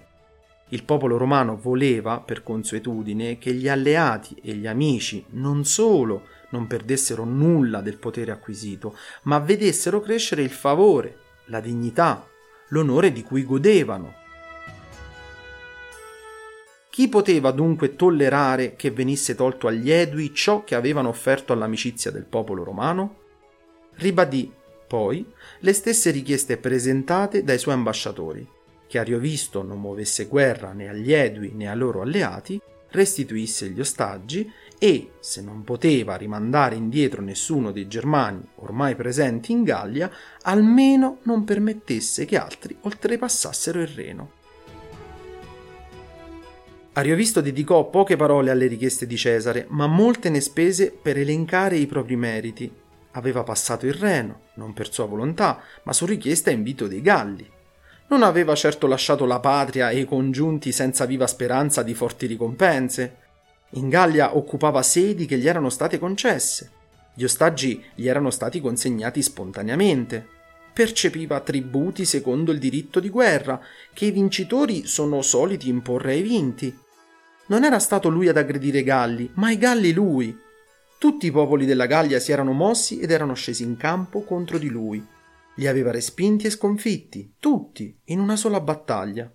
Il 0.69 0.85
popolo 0.85 1.17
romano 1.17 1.57
voleva, 1.57 2.21
per 2.21 2.43
consuetudine, 2.43 3.39
che 3.39 3.55
gli 3.55 3.69
alleati 3.69 4.37
e 4.43 4.53
gli 4.53 4.67
amici 4.67 5.25
non 5.31 5.65
solo 5.65 6.27
non 6.51 6.67
perdessero 6.67 7.25
nulla 7.25 7.81
del 7.81 7.97
potere 7.97 8.31
acquisito, 8.31 8.95
ma 9.23 9.39
vedessero 9.39 10.01
crescere 10.01 10.43
il 10.43 10.51
favore, 10.51 11.17
la 11.47 11.61
dignità, 11.61 12.29
l'onore 12.69 13.11
di 13.11 13.23
cui 13.23 13.43
godevano 13.43 14.23
chi 16.95 17.09
poteva 17.09 17.51
dunque 17.51 17.97
tollerare 17.97 18.77
che 18.77 18.93
venisse 18.93 19.35
tolto 19.35 19.67
agli 19.67 19.91
Edui 19.91 20.33
ciò 20.33 20.63
che 20.63 20.77
avevano 20.77 21.09
offerto 21.09 21.53
all'amicizia 21.53 22.13
del 22.13 22.23
popolo 22.23 22.63
romano? 22.63 23.17
Ribadì, 23.95 24.49
poi, 24.87 25.27
le 25.59 25.73
stesse 25.73 26.13
richieste 26.13 26.57
presentate 26.57 27.43
dai 27.43 27.59
suoi 27.59 27.75
ambasciatori, 27.75 28.49
che 28.87 29.01
Ariovisto 29.01 29.65
non 29.65 29.81
muovesse 29.81 30.27
guerra 30.27 30.73
né 30.73 30.89
agli 30.89 31.13
Edui 31.13 31.51
né 31.53 31.69
ai 31.69 31.77
loro 31.77 32.01
alleati, 32.01 32.61
restituisse 32.91 33.71
gli 33.71 33.81
ostaggi 33.81 34.49
e, 34.79 35.15
se 35.19 35.43
non 35.43 35.65
poteva 35.65 36.15
rimandare 36.15 36.77
indietro 36.77 37.23
nessuno 37.23 37.73
dei 37.73 37.89
germani 37.89 38.41
ormai 38.59 38.95
presenti 38.95 39.51
in 39.51 39.65
Gallia, 39.65 40.09
almeno 40.43 41.19
non 41.25 41.43
permettesse 41.43 42.25
che 42.25 42.39
altri 42.39 42.77
oltrepassassero 42.83 43.81
il 43.81 43.89
Reno. 43.89 44.43
Ariovisto 46.97 47.41
dedicò 47.41 47.91
poche 47.91 48.15
parole 48.15 48.53
alle 48.53 48.69
richieste 48.69 49.05
di 49.05 49.17
Cesare, 49.17 49.67
ma 49.71 49.89
molte 49.89 50.31
ne 50.31 50.41
spese 50.41 50.93
per 50.93 51.19
elencare 51.19 51.77
i 51.77 51.87
propri 51.87 52.15
meriti. 52.15 52.73
Aveva 53.13 53.43
passato 53.43 53.85
il 53.87 53.95
Reno, 53.95 54.43
non 54.55 54.73
per 54.73 54.93
sua 54.93 55.07
volontà, 55.07 55.61
ma 55.83 55.93
su 55.93 56.07
richiesta 56.07 56.51
e 56.51 56.55
invito 56.55 56.87
dei 56.87 57.03
Galli. 57.03 57.51
Non 58.07 58.23
aveva 58.23 58.55
certo 58.55 58.87
lasciato 58.87 59.25
la 59.25 59.41
patria 59.41 59.91
e 59.91 60.01
i 60.01 60.05
congiunti 60.05 60.71
senza 60.71 61.05
viva 61.05 61.27
speranza 61.27 61.83
di 61.83 61.95
forti 61.95 62.27
ricompense. 62.27 63.17
In 63.71 63.89
Gallia 63.89 64.37
occupava 64.37 64.83
sedi 64.83 65.27
che 65.27 65.39
gli 65.39 65.49
erano 65.49 65.71
state 65.71 65.99
concesse. 65.99 66.71
Gli 67.13 67.25
ostaggi 67.25 67.83
gli 67.97 68.07
erano 68.07 68.31
stati 68.31 68.61
consegnati 68.61 69.21
spontaneamente. 69.21 70.29
Percepiva 70.73 71.41
tributi 71.41 72.05
secondo 72.05 72.53
il 72.53 72.61
diritto 72.61 73.01
di 73.01 73.09
guerra, 73.09 73.61
che 73.93 74.07
i 74.07 74.11
vincitori 74.13 74.87
sono 74.87 75.23
soliti 75.23 75.69
imporre 75.69 76.13
ai 76.13 76.23
vinti. 76.23 76.83
Non 77.47 77.65
era 77.65 77.79
stato 77.79 78.09
lui 78.09 78.29
ad 78.29 78.37
aggredire 78.37 78.79
i 78.79 78.83
Galli, 78.85 79.31
ma 79.35 79.51
i 79.51 79.59
Galli 79.59 79.93
lui. 79.93 80.37
Tutti 80.99 81.27
i 81.27 81.31
popoli 81.31 81.67
della 81.67 81.87
Gallia 81.87 82.19
si 82.19 82.33
erano 82.33 82.53
mossi 82.53 83.01
ed 83.01 83.11
erano 83.11 83.35
scesi 83.35 83.63
in 83.63 83.77
campo 83.77 84.23
contro 84.23 84.57
di 84.57 84.69
lui. 84.69 85.05
Li 85.57 85.67
aveva 85.67 85.91
respinti 85.91 86.47
e 86.47 86.51
sconfitti, 86.51 87.35
tutti, 87.39 88.01
in 88.05 88.19
una 88.19 88.37
sola 88.37 88.61
battaglia. 88.61 89.31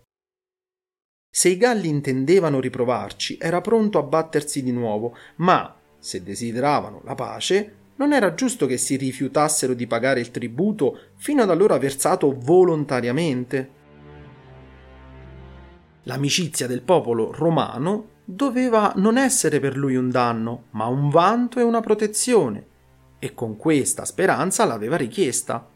Se 1.31 1.49
i 1.49 1.57
Galli 1.57 1.87
intendevano 1.87 2.59
riprovarci, 2.59 3.37
era 3.39 3.61
pronto 3.61 3.99
a 3.99 4.03
battersi 4.03 4.63
di 4.63 4.71
nuovo, 4.71 5.15
ma, 5.37 5.75
se 5.99 6.23
desideravano 6.23 7.01
la 7.03 7.13
pace, 7.13 7.75
non 7.97 8.13
era 8.13 8.33
giusto 8.33 8.65
che 8.65 8.77
si 8.77 8.95
rifiutassero 8.95 9.73
di 9.73 9.85
pagare 9.85 10.19
il 10.19 10.31
tributo 10.31 11.11
fino 11.17 11.43
ad 11.43 11.49
allora 11.51 11.77
versato 11.77 12.35
volontariamente. 12.35 13.77
L'amicizia 16.09 16.65
del 16.65 16.81
popolo 16.81 17.31
romano 17.31 18.17
doveva 18.25 18.93
non 18.95 19.15
essere 19.19 19.59
per 19.59 19.77
lui 19.77 19.95
un 19.95 20.09
danno, 20.09 20.63
ma 20.71 20.87
un 20.87 21.09
vanto 21.09 21.59
e 21.59 21.61
una 21.61 21.81
protezione, 21.81 22.65
e 23.19 23.35
con 23.35 23.57
questa 23.57 24.05
speranza 24.05 24.65
l'aveva 24.65 24.97
richiesta. 24.97 25.69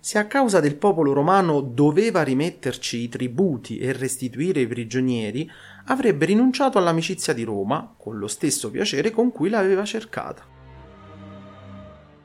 Se 0.00 0.18
a 0.18 0.26
causa 0.26 0.60
del 0.60 0.76
popolo 0.76 1.14
romano 1.14 1.62
doveva 1.62 2.22
rimetterci 2.22 2.98
i 2.98 3.08
tributi 3.08 3.78
e 3.78 3.92
restituire 3.92 4.60
i 4.60 4.66
prigionieri, 4.66 5.50
avrebbe 5.86 6.26
rinunciato 6.26 6.76
all'amicizia 6.76 7.32
di 7.32 7.42
Roma 7.42 7.94
con 7.96 8.18
lo 8.18 8.28
stesso 8.28 8.70
piacere 8.70 9.10
con 9.12 9.32
cui 9.32 9.48
l'aveva 9.48 9.86
cercata. 9.86 10.44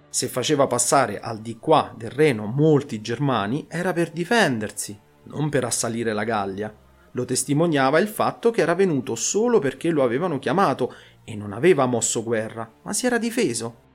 Se 0.10 0.28
faceva 0.28 0.68
passare 0.68 1.22
al 1.22 1.40
di 1.40 1.58
qua 1.58 1.94
del 1.96 2.12
Reno 2.12 2.48
molti 2.48 3.00
germani 3.00 3.66
era 3.70 3.94
per 3.94 4.12
difendersi, 4.12 5.00
non 5.28 5.48
per 5.48 5.64
assalire 5.64 6.12
la 6.12 6.26
Gallia. 6.26 6.88
Lo 7.12 7.26
testimoniava 7.26 8.00
il 8.00 8.08
fatto 8.08 8.52
che 8.52 8.62
era 8.62 8.76
venuto 8.76 9.16
solo 9.16 9.60
perché 9.60 9.90
lo 9.90 10.04
avevano 10.04 10.40
chiamato 10.40 10.94
e 11.24 11.36
non 11.36 11.54
aveva 11.54 11.86
mosso 11.86 12.24
guerra, 12.24 12.70
ma 12.84 12.94
si 12.94 13.06
era 13.06 13.18
difeso. 13.18 13.88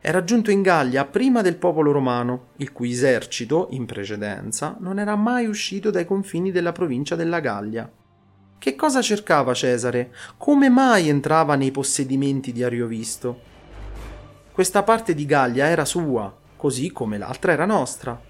Era 0.00 0.24
giunto 0.24 0.50
in 0.50 0.62
Gallia 0.62 1.04
prima 1.04 1.42
del 1.42 1.56
popolo 1.56 1.92
romano, 1.92 2.48
il 2.56 2.72
cui 2.72 2.92
esercito, 2.92 3.68
in 3.70 3.86
precedenza, 3.86 4.76
non 4.80 4.98
era 4.98 5.16
mai 5.16 5.46
uscito 5.46 5.90
dai 5.90 6.04
confini 6.04 6.50
della 6.50 6.72
provincia 6.72 7.16
della 7.16 7.40
Gallia. 7.40 7.90
Che 8.58 8.74
cosa 8.74 9.02
cercava 9.02 9.52
Cesare? 9.52 10.14
Come 10.36 10.68
mai 10.68 11.08
entrava 11.08 11.56
nei 11.56 11.70
possedimenti 11.70 12.52
di 12.52 12.62
Ariovisto? 12.62 13.54
Questa 14.52 14.82
parte 14.82 15.14
di 15.14 15.26
Gallia 15.26 15.66
era 15.66 15.84
sua, 15.84 16.34
così 16.56 16.90
come 16.90 17.18
l'altra 17.18 17.52
era 17.52 17.66
nostra 17.66 18.25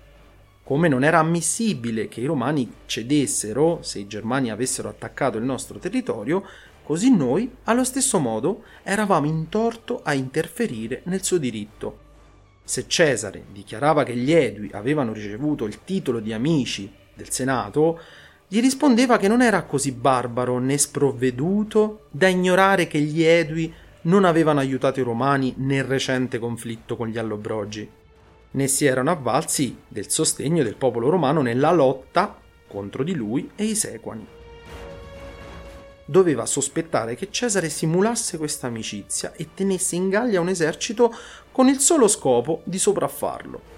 come 0.66 0.88
non 0.88 1.05
era 1.05 1.20
ammissibile 1.20 2.09
che 2.09 2.20
i 2.20 2.24
romani 2.24 2.68
cedessero 2.87 3.79
se 3.83 4.00
i 4.00 4.09
germani 4.09 4.50
avessero 4.50 4.88
attaccato 4.88 5.38
il 5.38 5.44
nostro 5.44 5.79
territorio, 5.79 6.42
così 6.83 7.14
noi, 7.14 7.48
allo 7.64 7.85
stesso 7.85 8.18
modo, 8.18 8.64
eravamo 8.83 9.29
in 9.29 9.48
torto 9.48 10.00
a 10.02 10.12
interferire 10.12 11.02
nel 11.05 11.22
suo 11.22 11.38
diritto. 11.38 11.98
Se 12.64 12.87
Cesare 12.88 13.44
dichiarava 13.52 14.02
che 14.02 14.16
gli 14.16 14.33
Edui 14.33 14.68
avevano 14.72 15.12
ricevuto 15.12 15.66
il 15.66 15.85
titolo 15.85 16.18
di 16.18 16.33
amici 16.33 16.92
del 17.14 17.31
Senato, 17.31 18.00
gli 18.48 18.61
rispondeva 18.61 19.18
che 19.18 19.29
non 19.29 19.42
era 19.42 19.62
così 19.62 19.92
barbaro 19.92 20.59
né 20.59 20.76
sprovveduto 20.79 22.07
da 22.11 22.26
ignorare 22.26 22.88
che 22.88 22.98
gli 22.98 23.22
Edui 23.22 23.72
non 24.02 24.24
avevano 24.24 24.59
aiutato 24.59 24.98
i 24.98 25.05
Romani 25.05 25.55
nel 25.59 25.85
recente 25.85 26.40
conflitto 26.40 26.96
con 26.96 27.07
gli 27.07 27.18
Allobrogi 27.18 27.96
né 28.57 28.69
si 28.69 28.87
erano 28.87 29.11
avvalsi 29.11 29.77
del 29.87 30.11
sostegno 30.11 30.62
del 30.62 30.77
popolo 30.77 31.09
romano 31.09 31.42
nella 31.42 31.73
lotta 31.73 32.38
contro 32.66 33.03
di 33.05 33.14
lui 33.14 33.51
e 33.55 33.64
i 33.64 33.75
Sequani. 33.75 34.27
Doveva 36.05 36.47
sospettare 36.47 37.16
che 37.16 37.31
Cesare 37.31 37.69
simulasse 37.69 38.38
questa 38.38 38.66
amicizia 38.69 39.33
e 39.35 39.49
tenesse 39.55 39.97
in 39.97 40.09
Gallia 40.09 40.40
un 40.40 40.49
esercito 40.49 41.12
con 41.53 41.69
il 41.69 41.81
solo 41.81 42.09
scopo 42.09 42.62
di 42.64 42.79
sopraffarlo. 42.79 43.75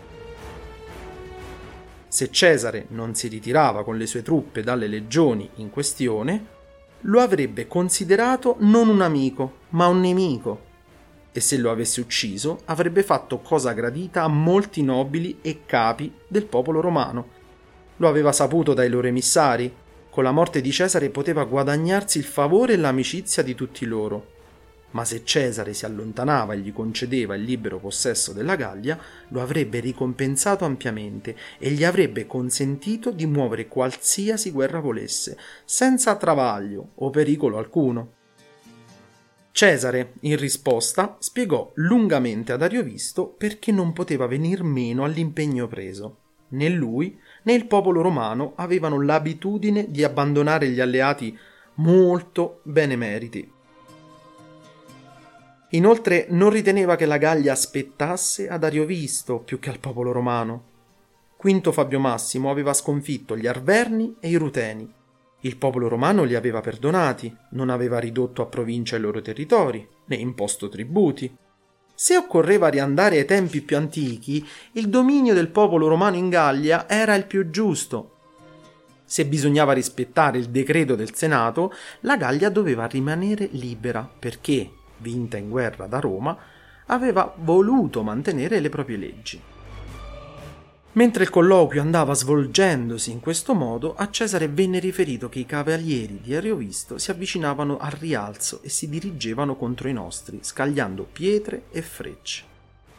Se 2.06 2.30
Cesare 2.30 2.86
non 2.90 3.14
si 3.14 3.28
ritirava 3.28 3.82
con 3.82 3.96
le 3.96 4.06
sue 4.06 4.22
truppe 4.22 4.62
dalle 4.62 4.86
legioni 4.86 5.48
in 5.56 5.70
questione, 5.70 6.56
lo 7.02 7.20
avrebbe 7.20 7.66
considerato 7.66 8.56
non 8.60 8.88
un 8.88 9.02
amico, 9.02 9.58
ma 9.70 9.86
un 9.86 10.00
nemico 10.00 10.66
e 11.32 11.40
se 11.40 11.56
lo 11.58 11.70
avesse 11.70 12.00
ucciso 12.00 12.60
avrebbe 12.64 13.02
fatto 13.02 13.38
cosa 13.38 13.72
gradita 13.72 14.22
a 14.22 14.28
molti 14.28 14.82
nobili 14.82 15.38
e 15.42 15.60
capi 15.66 16.12
del 16.26 16.46
popolo 16.46 16.80
romano. 16.80 17.36
Lo 17.96 18.08
aveva 18.08 18.32
saputo 18.32 18.74
dai 18.74 18.88
loro 18.88 19.06
emissari. 19.06 19.72
Con 20.10 20.24
la 20.24 20.32
morte 20.32 20.60
di 20.60 20.72
Cesare 20.72 21.10
poteva 21.10 21.44
guadagnarsi 21.44 22.18
il 22.18 22.24
favore 22.24 22.72
e 22.72 22.76
l'amicizia 22.76 23.42
di 23.42 23.54
tutti 23.54 23.84
loro. 23.84 24.36
ma 24.90 25.04
se 25.04 25.22
Cesare 25.24 25.74
si 25.74 25.84
allontanava 25.84 26.54
e 26.54 26.58
gli 26.58 26.72
concedeva 26.72 27.34
il 27.34 27.42
libero 27.42 27.78
possesso 27.78 28.32
della 28.32 28.56
Gallia, 28.56 28.98
lo 29.28 29.42
avrebbe 29.42 29.80
ricompensato 29.80 30.64
ampiamente 30.64 31.36
e 31.58 31.70
gli 31.70 31.84
avrebbe 31.84 32.26
consentito 32.26 33.10
di 33.10 33.26
muovere 33.26 33.68
qualsiasi 33.68 34.50
guerra 34.50 34.80
volesse, 34.80 35.36
senza 35.64 36.16
travaglio 36.16 36.92
o 36.96 37.10
pericolo 37.10 37.58
alcuno. 37.58 38.14
Cesare, 39.58 40.12
in 40.20 40.36
risposta, 40.36 41.16
spiegò 41.18 41.72
lungamente 41.74 42.52
ad 42.52 42.62
Ariovisto 42.62 43.26
perché 43.26 43.72
non 43.72 43.92
poteva 43.92 44.28
venir 44.28 44.62
meno 44.62 45.02
all'impegno 45.02 45.66
preso. 45.66 46.18
Né 46.50 46.68
lui 46.68 47.18
né 47.42 47.54
il 47.54 47.66
popolo 47.66 48.00
romano 48.00 48.52
avevano 48.54 49.02
l'abitudine 49.02 49.90
di 49.90 50.04
abbandonare 50.04 50.68
gli 50.68 50.78
alleati 50.78 51.36
molto 51.74 52.60
benemeriti. 52.62 53.52
Inoltre 55.70 56.26
non 56.28 56.50
riteneva 56.50 56.94
che 56.94 57.06
la 57.06 57.18
Gallia 57.18 57.50
aspettasse 57.50 58.48
ad 58.48 58.62
Ariovisto 58.62 59.40
più 59.40 59.58
che 59.58 59.70
al 59.70 59.80
popolo 59.80 60.12
romano. 60.12 60.62
Quinto 61.36 61.72
Fabio 61.72 61.98
Massimo 61.98 62.48
aveva 62.48 62.72
sconfitto 62.72 63.36
gli 63.36 63.48
Arverni 63.48 64.18
e 64.20 64.28
i 64.28 64.36
Ruteni. 64.36 64.94
Il 65.40 65.56
popolo 65.56 65.86
romano 65.86 66.24
li 66.24 66.34
aveva 66.34 66.60
perdonati, 66.60 67.34
non 67.50 67.70
aveva 67.70 68.00
ridotto 68.00 68.42
a 68.42 68.46
provincia 68.46 68.96
i 68.96 69.00
loro 69.00 69.20
territori, 69.20 69.86
né 70.06 70.16
imposto 70.16 70.68
tributi. 70.68 71.32
Se 71.94 72.16
occorreva 72.16 72.68
riandare 72.68 73.18
ai 73.18 73.24
tempi 73.24 73.60
più 73.60 73.76
antichi, 73.76 74.44
il 74.72 74.88
dominio 74.88 75.34
del 75.34 75.48
popolo 75.48 75.86
romano 75.86 76.16
in 76.16 76.28
Gallia 76.28 76.88
era 76.88 77.14
il 77.14 77.26
più 77.26 77.50
giusto. 77.50 78.14
Se 79.04 79.26
bisognava 79.26 79.72
rispettare 79.72 80.38
il 80.38 80.50
decreto 80.50 80.94
del 80.94 81.14
Senato, 81.14 81.72
la 82.00 82.16
Gallia 82.16 82.50
doveva 82.50 82.86
rimanere 82.86 83.48
libera 83.52 84.08
perché, 84.18 84.70
vinta 84.98 85.36
in 85.36 85.48
guerra 85.48 85.86
da 85.86 86.00
Roma, 86.00 86.36
aveva 86.86 87.32
voluto 87.36 88.02
mantenere 88.02 88.60
le 88.60 88.68
proprie 88.68 88.96
leggi. 88.96 89.40
Mentre 90.98 91.22
il 91.22 91.30
colloquio 91.30 91.80
andava 91.80 92.12
svolgendosi 92.12 93.12
in 93.12 93.20
questo 93.20 93.54
modo, 93.54 93.94
a 93.94 94.10
Cesare 94.10 94.48
venne 94.48 94.80
riferito 94.80 95.28
che 95.28 95.38
i 95.38 95.46
cavalieri 95.46 96.18
di 96.20 96.34
Ariovisto 96.34 96.98
si 96.98 97.12
avvicinavano 97.12 97.76
al 97.78 97.92
rialzo 97.92 98.58
e 98.62 98.68
si 98.68 98.88
dirigevano 98.88 99.54
contro 99.54 99.86
i 99.86 99.92
nostri, 99.92 100.40
scagliando 100.42 101.04
pietre 101.04 101.66
e 101.70 101.82
frecce. 101.82 102.42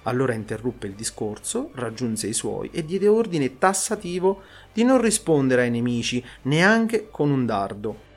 Allora 0.03 0.31
interruppe 0.31 0.87
il 0.87 0.93
discorso, 0.93 1.71
raggiunse 1.73 2.27
i 2.27 2.33
suoi 2.33 2.69
e 2.71 2.85
diede 2.85 3.09
ordine 3.09 3.57
tassativo 3.57 4.43
di 4.71 4.85
non 4.85 5.01
rispondere 5.01 5.63
ai 5.63 5.69
nemici 5.69 6.23
neanche 6.43 7.09
con 7.11 7.29
un 7.29 7.45
dardo, 7.45 8.07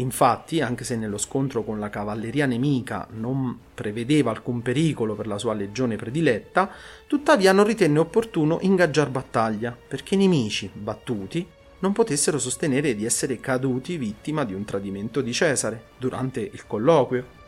Infatti, 0.00 0.62
anche 0.62 0.84
se 0.84 0.96
nello 0.96 1.18
scontro 1.18 1.62
con 1.62 1.78
la 1.78 1.90
cavalleria 1.90 2.46
nemica 2.46 3.06
non 3.10 3.58
prevedeva 3.74 4.30
alcun 4.30 4.62
pericolo 4.62 5.14
per 5.14 5.26
la 5.26 5.36
sua 5.36 5.52
legione 5.52 5.96
prediletta, 5.96 6.70
tuttavia 7.06 7.52
non 7.52 7.66
ritenne 7.66 7.98
opportuno 7.98 8.58
ingaggiar 8.62 9.10
battaglia, 9.10 9.76
perché 9.76 10.14
i 10.14 10.18
nemici, 10.18 10.70
battuti, 10.72 11.46
non 11.80 11.92
potessero 11.92 12.38
sostenere 12.38 12.94
di 12.94 13.04
essere 13.04 13.40
caduti 13.40 13.98
vittima 13.98 14.44
di 14.44 14.54
un 14.54 14.64
tradimento 14.64 15.20
di 15.20 15.32
Cesare 15.32 15.84
durante 15.98 16.40
il 16.40 16.66
colloquio. 16.66 17.38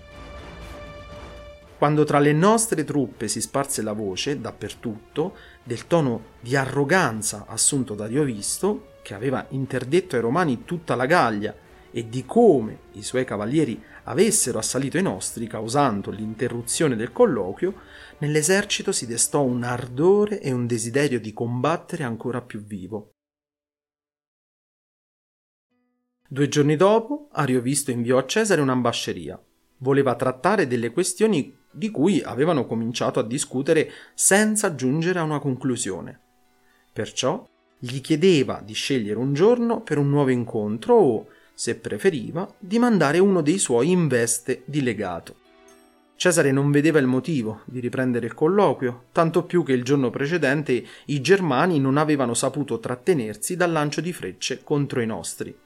Quando 1.78 2.04
tra 2.04 2.18
le 2.18 2.32
nostre 2.32 2.84
truppe 2.84 3.28
si 3.28 3.40
sparse 3.40 3.82
la 3.82 3.92
voce, 3.92 4.40
dappertutto, 4.40 5.36
del 5.62 5.86
tono 5.86 6.24
di 6.40 6.54
arroganza 6.54 7.46
assunto 7.48 7.94
da 7.94 8.04
Ariovisto, 8.04 8.90
che 9.02 9.14
aveva 9.14 9.46
interdetto 9.50 10.16
ai 10.16 10.22
romani 10.22 10.64
tutta 10.64 10.94
la 10.94 11.06
Gallia 11.06 11.54
e 11.92 12.08
di 12.08 12.24
come 12.24 12.78
i 12.92 13.02
suoi 13.02 13.24
cavalieri 13.24 13.80
avessero 14.04 14.58
assalito 14.58 14.98
i 14.98 15.02
nostri, 15.02 15.46
causando 15.46 16.10
l'interruzione 16.10 16.96
del 16.96 17.12
colloquio, 17.12 17.74
nell'esercito 18.18 18.90
si 18.90 19.06
destò 19.06 19.42
un 19.42 19.62
ardore 19.62 20.40
e 20.40 20.50
un 20.50 20.66
desiderio 20.66 21.20
di 21.20 21.32
combattere 21.32 22.02
ancora 22.02 22.40
più 22.40 22.60
vivo. 22.64 23.10
Due 26.26 26.48
giorni 26.48 26.76
dopo, 26.76 27.28
Ariovisto 27.32 27.90
inviò 27.90 28.16
a 28.16 28.24
Cesare 28.24 28.62
un'ambasceria. 28.62 29.40
Voleva 29.78 30.14
trattare 30.14 30.66
delle 30.66 30.90
questioni 30.90 31.54
di 31.70 31.90
cui 31.90 32.22
avevano 32.22 32.66
cominciato 32.66 33.20
a 33.20 33.26
discutere 33.26 33.90
senza 34.14 34.74
giungere 34.74 35.18
a 35.18 35.24
una 35.24 35.40
conclusione. 35.40 36.20
Perciò 36.90 37.46
gli 37.78 38.00
chiedeva 38.00 38.62
di 38.64 38.74
scegliere 38.74 39.18
un 39.18 39.34
giorno 39.34 39.82
per 39.82 39.98
un 39.98 40.08
nuovo 40.08 40.30
incontro 40.30 40.94
o, 40.94 41.26
se 41.54 41.76
preferiva, 41.76 42.52
di 42.58 42.78
mandare 42.78 43.18
uno 43.18 43.40
dei 43.40 43.58
suoi 43.58 43.90
in 43.90 44.08
veste 44.08 44.62
di 44.64 44.82
legato. 44.82 45.36
Cesare 46.16 46.52
non 46.52 46.70
vedeva 46.70 46.98
il 46.98 47.06
motivo 47.06 47.62
di 47.64 47.80
riprendere 47.80 48.26
il 48.26 48.34
colloquio, 48.34 49.06
tanto 49.12 49.44
più 49.44 49.64
che 49.64 49.72
il 49.72 49.82
giorno 49.82 50.10
precedente 50.10 50.84
i 51.06 51.20
germani 51.20 51.80
non 51.80 51.96
avevano 51.96 52.34
saputo 52.34 52.78
trattenersi 52.78 53.56
dal 53.56 53.72
lancio 53.72 54.00
di 54.00 54.12
frecce 54.12 54.62
contro 54.62 55.00
i 55.00 55.06
nostri. 55.06 55.56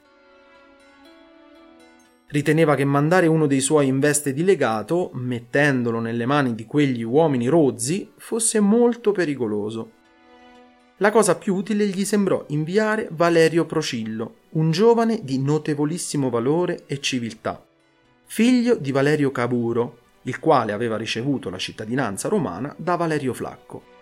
Riteneva 2.29 2.75
che 2.75 2.85
mandare 2.85 3.27
uno 3.27 3.45
dei 3.45 3.61
suoi 3.61 3.87
in 3.87 3.99
veste 3.99 4.33
di 4.33 4.43
legato, 4.43 5.11
mettendolo 5.13 5.99
nelle 5.99 6.25
mani 6.25 6.55
di 6.55 6.65
quegli 6.65 7.03
uomini 7.03 7.47
rozzi, 7.47 8.11
fosse 8.17 8.59
molto 8.59 9.11
pericoloso 9.11 9.91
la 10.97 11.11
cosa 11.11 11.35
più 11.35 11.53
utile 11.53 11.85
gli 11.87 12.03
sembrò 12.03 12.43
inviare 12.47 13.07
Valerio 13.11 13.65
Procillo, 13.65 14.37
un 14.51 14.71
giovane 14.71 15.19
di 15.23 15.37
notevolissimo 15.37 16.31
valore 16.31 16.85
e 16.87 16.99
civiltà, 16.99 17.63
figlio 18.25 18.75
di 18.75 18.91
Valerio 18.91 19.31
Caburo, 19.31 19.99
il 20.23 20.39
quale 20.39 20.71
aveva 20.71 20.97
ricevuto 20.97 21.51
la 21.51 21.59
cittadinanza 21.59 22.29
romana 22.29 22.73
da 22.77 22.95
Valerio 22.95 23.33
Flacco. 23.35 23.95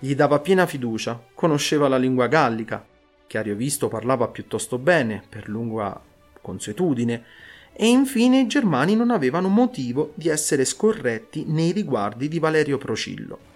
Gli 0.00 0.16
dava 0.16 0.40
piena 0.40 0.66
fiducia, 0.66 1.22
conosceva 1.32 1.86
la 1.86 1.96
lingua 1.96 2.26
gallica, 2.26 2.84
che 3.28 3.38
Ariovisto 3.38 3.86
parlava 3.86 4.26
piuttosto 4.26 4.78
bene, 4.78 5.22
per 5.28 5.48
lunga 5.48 5.98
consuetudine, 6.40 7.24
e 7.72 7.86
infine 7.86 8.40
i 8.40 8.46
germani 8.48 8.96
non 8.96 9.10
avevano 9.10 9.46
motivo 9.46 10.10
di 10.14 10.28
essere 10.28 10.64
scorretti 10.64 11.44
nei 11.46 11.70
riguardi 11.70 12.26
di 12.26 12.40
Valerio 12.40 12.78
Procillo. 12.78 13.51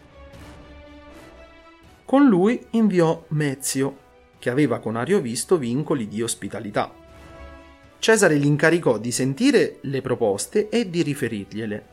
Con 2.07 2.29
lui 2.29 2.65
inviò 2.71 3.25
Mezio, 3.31 3.97
che 4.39 4.49
aveva 4.49 4.79
con 4.79 4.95
Ariovisto 4.95 5.59
vincoli 5.59 6.07
di 6.07 6.23
ospitalità. 6.23 6.95
Cesare 7.99 8.39
gli 8.39 8.45
incaricò 8.45 8.97
di 8.99 9.11
sentire 9.11 9.79
le 9.81 10.01
proposte 10.03 10.69
e 10.69 10.89
di 10.89 11.03
riferirgliele. 11.03 11.87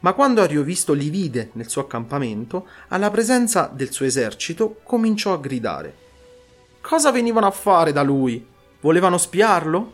Ma 0.00 0.14
quando 0.14 0.42
Ariovisto 0.42 0.94
li 0.94 1.10
vide 1.10 1.50
nel 1.52 1.68
suo 1.68 1.82
accampamento, 1.82 2.66
alla 2.88 3.08
presenza 3.12 3.70
del 3.72 3.92
suo 3.92 4.04
esercito, 4.04 4.80
cominciò 4.82 5.34
a 5.34 5.38
gridare. 5.38 5.94
Cosa 6.80 7.12
venivano 7.12 7.46
a 7.46 7.52
fare 7.52 7.92
da 7.92 8.02
lui? 8.02 8.44
Volevano 8.80 9.16
spiarlo? 9.16 9.92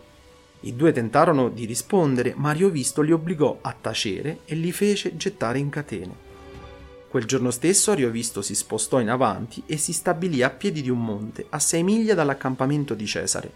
I 0.60 0.74
due 0.74 0.92
tentarono 0.92 1.50
di 1.50 1.66
rispondere, 1.66 2.32
ma 2.34 2.48
Ariovisto 2.48 3.02
li 3.02 3.12
obbligò 3.12 3.58
a 3.60 3.76
tacere 3.78 4.38
e 4.46 4.54
li 4.54 4.72
fece 4.72 5.14
gettare 5.14 5.58
in 5.58 5.68
catene. 5.68 6.31
Quel 7.12 7.26
giorno 7.26 7.50
stesso 7.50 7.90
Ariovisto 7.90 8.40
si 8.40 8.54
spostò 8.54 8.98
in 8.98 9.10
avanti 9.10 9.62
e 9.66 9.76
si 9.76 9.92
stabilì 9.92 10.42
a 10.42 10.48
piedi 10.48 10.80
di 10.80 10.88
un 10.88 11.04
monte, 11.04 11.44
a 11.50 11.58
sei 11.58 11.82
miglia 11.82 12.14
dall'accampamento 12.14 12.94
di 12.94 13.04
Cesare. 13.04 13.52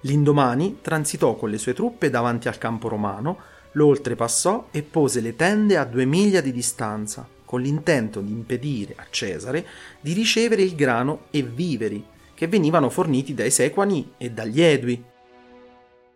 L'indomani 0.00 0.80
transitò 0.82 1.36
con 1.36 1.48
le 1.48 1.56
sue 1.56 1.72
truppe 1.72 2.10
davanti 2.10 2.48
al 2.48 2.58
campo 2.58 2.88
romano, 2.88 3.38
lo 3.72 3.86
oltrepassò 3.86 4.68
e 4.72 4.82
pose 4.82 5.22
le 5.22 5.36
tende 5.36 5.78
a 5.78 5.86
due 5.86 6.04
miglia 6.04 6.42
di 6.42 6.52
distanza, 6.52 7.26
con 7.46 7.62
l'intento 7.62 8.20
di 8.20 8.30
impedire 8.30 8.92
a 8.94 9.06
Cesare 9.08 9.66
di 9.98 10.12
ricevere 10.12 10.60
il 10.60 10.74
grano 10.74 11.28
e 11.30 11.40
viveri 11.40 12.04
che 12.34 12.46
venivano 12.46 12.90
forniti 12.90 13.32
dai 13.32 13.50
Sequani 13.50 14.12
e 14.18 14.32
dagli 14.32 14.60
Edui, 14.60 15.02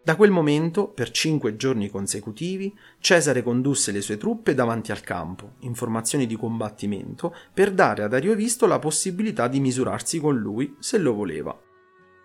da 0.02 0.16
quel 0.16 0.30
momento, 0.30 0.88
per 0.88 1.10
cinque 1.10 1.56
giorni 1.56 1.90
consecutivi, 1.90 2.74
Cesare 3.00 3.42
condusse 3.42 3.92
le 3.92 4.00
sue 4.00 4.16
truppe 4.16 4.54
davanti 4.54 4.92
al 4.92 5.02
campo, 5.02 5.52
in 5.60 5.74
formazioni 5.74 6.26
di 6.26 6.36
combattimento, 6.36 7.34
per 7.52 7.72
dare 7.72 8.02
ad 8.02 8.14
Ariovisto 8.14 8.66
la 8.66 8.78
possibilità 8.78 9.46
di 9.46 9.60
misurarsi 9.60 10.18
con 10.18 10.38
lui 10.38 10.74
se 10.78 10.96
lo 10.96 11.12
voleva. 11.12 11.58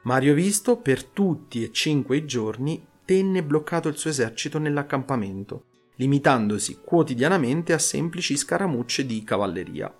Ma 0.03 0.15
Ariovisto, 0.15 0.77
per 0.77 1.03
tutti 1.03 1.63
e 1.63 1.71
cinque 1.73 2.17
i 2.17 2.25
giorni, 2.25 2.85
tenne 3.03 3.43
bloccato 3.43 3.89
il 3.89 3.97
suo 3.97 4.09
esercito 4.09 4.57
nell'accampamento, 4.57 5.65
limitandosi 5.95 6.79
quotidianamente 6.81 7.73
a 7.73 7.77
semplici 7.77 8.37
scaramucce 8.37 9.05
di 9.05 9.21
cavalleria. 9.23 9.93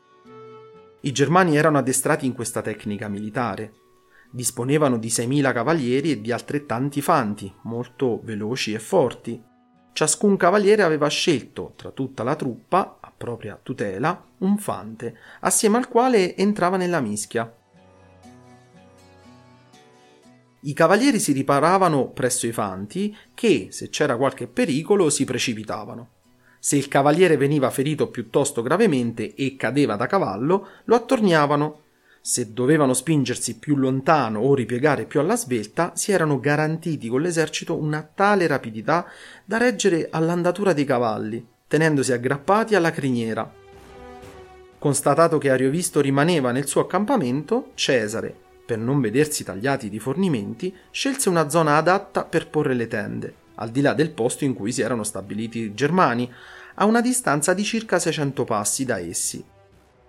I 1.02 1.12
germani 1.12 1.58
erano 1.58 1.78
addestrati 1.78 2.26
in 2.26 2.34
questa 2.34 2.62
tecnica 2.62 3.10
militare, 3.10 3.74
disponevano 4.32 4.98
di 4.98 5.08
6.000 5.08 5.54
cavalieri 5.54 6.12
e 6.12 6.22
di 6.22 6.32
altrettanti 6.32 7.02
fanti, 7.02 7.54
molto 7.64 8.20
veloci 8.24 8.74
e 8.74 8.80
forti. 8.80 9.42
Ciascun 9.94 10.36
cavaliere 10.36 10.84
aveva 10.84 11.08
scelto, 11.08 11.74
tra 11.76 11.92
tutta 11.92 12.24
la 12.24 12.36
truppa, 12.36 12.98
a 13.00 13.14
propria 13.16 13.60
tutela, 13.62 14.26
un 14.40 14.58
fante, 14.58 15.18
assieme 15.40 15.78
al 15.78 15.88
quale 15.88 16.36
entrava 16.36 16.78
nella 16.78 17.00
mischia. 17.00 17.54
I 20.62 20.74
cavalieri 20.74 21.20
si 21.20 21.32
riparavano 21.32 22.10
presso 22.10 22.48
i 22.48 22.52
fanti 22.52 23.16
che, 23.36 23.68
se 23.70 23.90
c'era 23.90 24.18
qualche 24.18 24.48
pericolo, 24.48 25.12
si 25.12 25.24
precipitavano. 25.24 26.10
Se 26.60 26.76
il 26.76 26.88
cavaliere 26.88 27.38
veniva 27.38 27.70
ferito 27.70 28.10
piuttosto 28.10 28.64
gravemente 28.64 29.36
e 29.36 29.56
cadeva 29.56 29.96
da 29.96 30.08
cavallo, 30.08 30.68
lo 30.86 30.96
attorniavano. 30.96 31.84
Se 32.28 32.54
dovevano 32.54 32.96
spingersi 32.96 33.60
più 33.60 33.76
lontano 33.76 34.40
o 34.40 34.56
ripiegare 34.56 35.06
più 35.06 35.20
alla 35.20 35.36
svelta, 35.36 35.92
si 35.94 36.12
erano 36.12 36.40
garantiti 36.40 37.08
con 37.08 37.22
l'esercito 37.22 37.76
una 37.76 38.02
tale 38.02 38.48
rapidità 38.48 39.06
da 39.46 39.58
reggere 39.58 40.08
all'andatura 40.10 40.74
dei 40.74 40.86
cavalli, 40.86 41.46
tenendosi 41.68 42.14
aggrappati 42.14 42.74
alla 42.74 42.90
criniera. 42.90 43.48
Constatato 44.80 45.38
che 45.38 45.52
Ariovisto 45.52 46.02
rimaneva 46.02 46.52
nel 46.52 46.66
suo 46.66 46.82
accampamento, 46.82 47.74
Cesare, 47.76 48.36
per 48.66 48.80
non 48.80 49.00
vedersi 49.02 49.44
tagliati 49.44 49.86
i 49.86 49.90
rifornimenti, 49.90 50.76
scelse 50.90 51.30
una 51.30 51.48
zona 51.50 51.78
adatta 51.78 52.24
per 52.24 52.50
porre 52.50 52.74
le 52.74 52.88
tende, 52.88 53.36
al 53.54 53.70
di 53.70 53.82
là 53.82 53.94
del 53.94 54.10
posto 54.10 54.46
in 54.46 54.56
cui 54.56 54.72
si 54.72 54.82
erano 54.82 55.04
stabiliti 55.04 55.60
i 55.60 55.74
germani, 55.76 56.34
a 56.74 56.86
una 56.86 57.02
distanza 57.02 57.54
di 57.54 57.64
circa 57.64 58.00
600 58.00 58.44
passi 58.46 58.84
da 58.84 58.98
essi. 58.98 59.54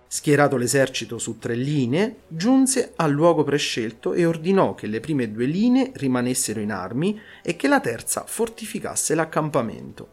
Schierato 0.09 0.55
l'esercito 0.55 1.17
su 1.17 1.37
tre 1.37 1.53
linee, 1.53 2.19
giunse 2.27 2.93
al 2.95 3.11
luogo 3.11 3.43
prescelto 3.43 4.13
e 4.13 4.25
ordinò 4.25 4.73
che 4.73 4.87
le 4.87 5.01
prime 5.01 5.29
due 5.29 5.45
linee 5.45 5.91
rimanessero 5.95 6.61
in 6.61 6.71
armi 6.71 7.19
e 7.43 7.57
che 7.57 7.67
la 7.67 7.81
terza 7.81 8.23
fortificasse 8.25 9.15
l'accampamento. 9.15 10.07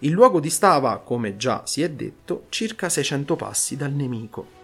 Il 0.00 0.12
luogo 0.12 0.38
distava, 0.38 0.98
come 0.98 1.36
già 1.36 1.62
si 1.66 1.82
è 1.82 1.90
detto, 1.90 2.44
circa 2.48 2.88
600 2.88 3.34
passi 3.34 3.76
dal 3.76 3.92
nemico. 3.92 4.54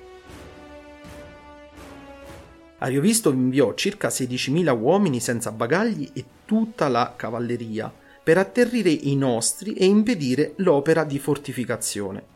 Ariovisto 2.79 3.33
inviò 3.33 3.75
circa 3.75 4.09
16.000 4.09 4.79
uomini 4.79 5.19
senza 5.19 5.51
bagagli 5.51 6.11
e 6.13 6.25
tutta 6.45 6.89
la 6.89 7.15
cavalleria 7.17 7.93
per 8.23 8.39
atterrire 8.39 8.91
i 8.91 9.17
nostri 9.17 9.75
e 9.75 9.85
impedire 9.85 10.53
l'opera 10.57 11.03
di 11.03 11.19
fortificazione. 11.19 12.32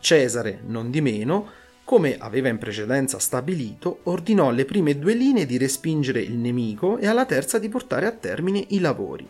Cesare, 0.00 0.60
non 0.64 0.90
di 0.90 1.00
meno, 1.00 1.50
come 1.84 2.18
aveva 2.18 2.48
in 2.48 2.58
precedenza 2.58 3.18
stabilito, 3.18 4.00
ordinò 4.04 4.48
alle 4.48 4.64
prime 4.64 4.98
due 4.98 5.14
linee 5.14 5.46
di 5.46 5.56
respingere 5.56 6.20
il 6.20 6.34
nemico 6.34 6.98
e 6.98 7.06
alla 7.06 7.24
terza 7.24 7.58
di 7.58 7.68
portare 7.68 8.06
a 8.06 8.12
termine 8.12 8.62
i 8.68 8.78
lavori. 8.78 9.26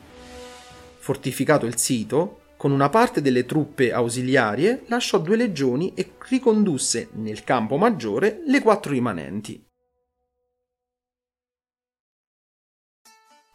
Fortificato 0.98 1.66
il 1.66 1.78
sito, 1.78 2.40
con 2.56 2.72
una 2.72 2.88
parte 2.88 3.22
delle 3.22 3.46
truppe 3.46 3.92
ausiliarie 3.92 4.82
lasciò 4.88 5.20
due 5.20 5.36
legioni 5.36 5.92
e 5.94 6.14
ricondusse 6.28 7.10
nel 7.12 7.44
campo 7.44 7.76
maggiore 7.76 8.42
le 8.44 8.60
quattro 8.60 8.90
rimanenti. 8.90 9.64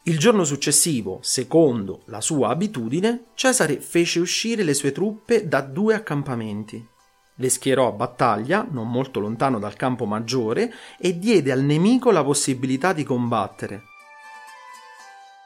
Il 0.06 0.18
giorno 0.18 0.46
successivo, 0.46 1.20
secondo 1.22 2.04
la 2.06 2.22
sua 2.22 2.50
abitudine, 2.50 3.26
Cesare 3.36 3.80
fece 3.80 4.20
uscire 4.20 4.64
le 4.64 4.74
sue 4.74 4.92
truppe 4.92 5.48
da 5.48 5.62
due 5.62 5.94
accampamenti. 5.94 6.92
Le 7.36 7.50
schierò 7.50 7.88
a 7.88 7.92
battaglia, 7.92 8.66
non 8.70 8.90
molto 8.90 9.20
lontano 9.20 9.60
dal 9.60 9.76
campo 9.76 10.06
maggiore, 10.06 10.74
e 11.00 11.18
diede 11.18 11.52
al 11.52 11.62
nemico 11.62 12.12
la 12.12 12.24
possibilità 12.24 12.94
di 12.94 13.04
combattere. 13.04 13.84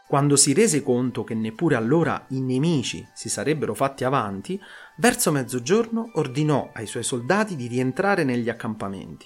Quando 0.07 0.35
si 0.35 0.53
rese 0.53 0.83
conto 0.83 1.23
che 1.23 1.33
neppure 1.33 1.75
allora 1.75 2.25
i 2.29 2.41
nemici 2.41 3.05
si 3.13 3.29
sarebbero 3.29 3.73
fatti 3.73 4.03
avanti, 4.03 4.59
verso 4.97 5.31
mezzogiorno 5.31 6.11
ordinò 6.13 6.69
ai 6.73 6.85
suoi 6.85 7.03
soldati 7.03 7.55
di 7.55 7.67
rientrare 7.67 8.23
negli 8.23 8.49
accampamenti. 8.49 9.25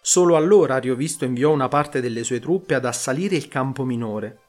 Solo 0.00 0.36
allora 0.36 0.76
Ariovisto 0.76 1.24
inviò 1.24 1.52
una 1.52 1.68
parte 1.68 2.00
delle 2.00 2.24
sue 2.24 2.40
truppe 2.40 2.74
ad 2.74 2.86
assalire 2.86 3.36
il 3.36 3.48
campo 3.48 3.84
minore, 3.84 4.40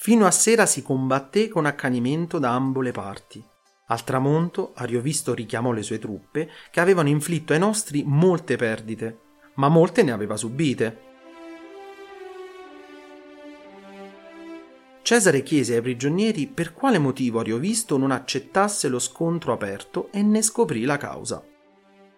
Fino 0.00 0.26
a 0.26 0.30
sera 0.30 0.64
si 0.64 0.80
combatté 0.80 1.48
con 1.48 1.66
accanimento 1.66 2.38
da 2.38 2.54
ambo 2.54 2.80
le 2.80 2.92
parti. 2.92 3.44
Al 3.90 4.04
tramonto 4.04 4.72
Ariovisto 4.74 5.32
richiamò 5.32 5.72
le 5.72 5.82
sue 5.82 5.98
truppe, 5.98 6.50
che 6.70 6.80
avevano 6.80 7.08
inflitto 7.08 7.54
ai 7.54 7.58
nostri 7.58 8.02
molte 8.04 8.56
perdite, 8.56 9.18
ma 9.54 9.68
molte 9.68 10.02
ne 10.02 10.12
aveva 10.12 10.36
subite. 10.36 11.06
Cesare 15.00 15.42
chiese 15.42 15.76
ai 15.76 15.80
prigionieri 15.80 16.46
per 16.46 16.74
quale 16.74 16.98
motivo 16.98 17.40
Ariovisto 17.40 17.96
non 17.96 18.10
accettasse 18.10 18.88
lo 18.88 18.98
scontro 18.98 19.54
aperto 19.54 20.10
e 20.12 20.20
ne 20.22 20.42
scoprì 20.42 20.84
la 20.84 20.98
causa. 20.98 21.42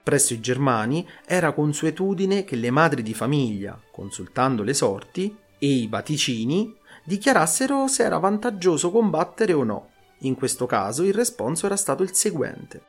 Presso 0.02 0.32
i 0.32 0.40
germani 0.40 1.06
era 1.24 1.52
consuetudine 1.52 2.42
che 2.42 2.56
le 2.56 2.72
madri 2.72 3.02
di 3.02 3.14
famiglia, 3.14 3.80
consultando 3.92 4.64
le 4.64 4.74
sorti, 4.74 5.36
e 5.56 5.66
i 5.66 5.86
vaticini 5.86 6.74
dichiarassero 7.04 7.86
se 7.86 8.02
era 8.02 8.18
vantaggioso 8.18 8.90
combattere 8.90 9.52
o 9.52 9.62
no. 9.62 9.89
In 10.20 10.34
questo 10.34 10.66
caso 10.66 11.02
il 11.02 11.14
responso 11.14 11.66
era 11.66 11.76
stato 11.76 12.02
il 12.02 12.14
seguente. 12.14 12.84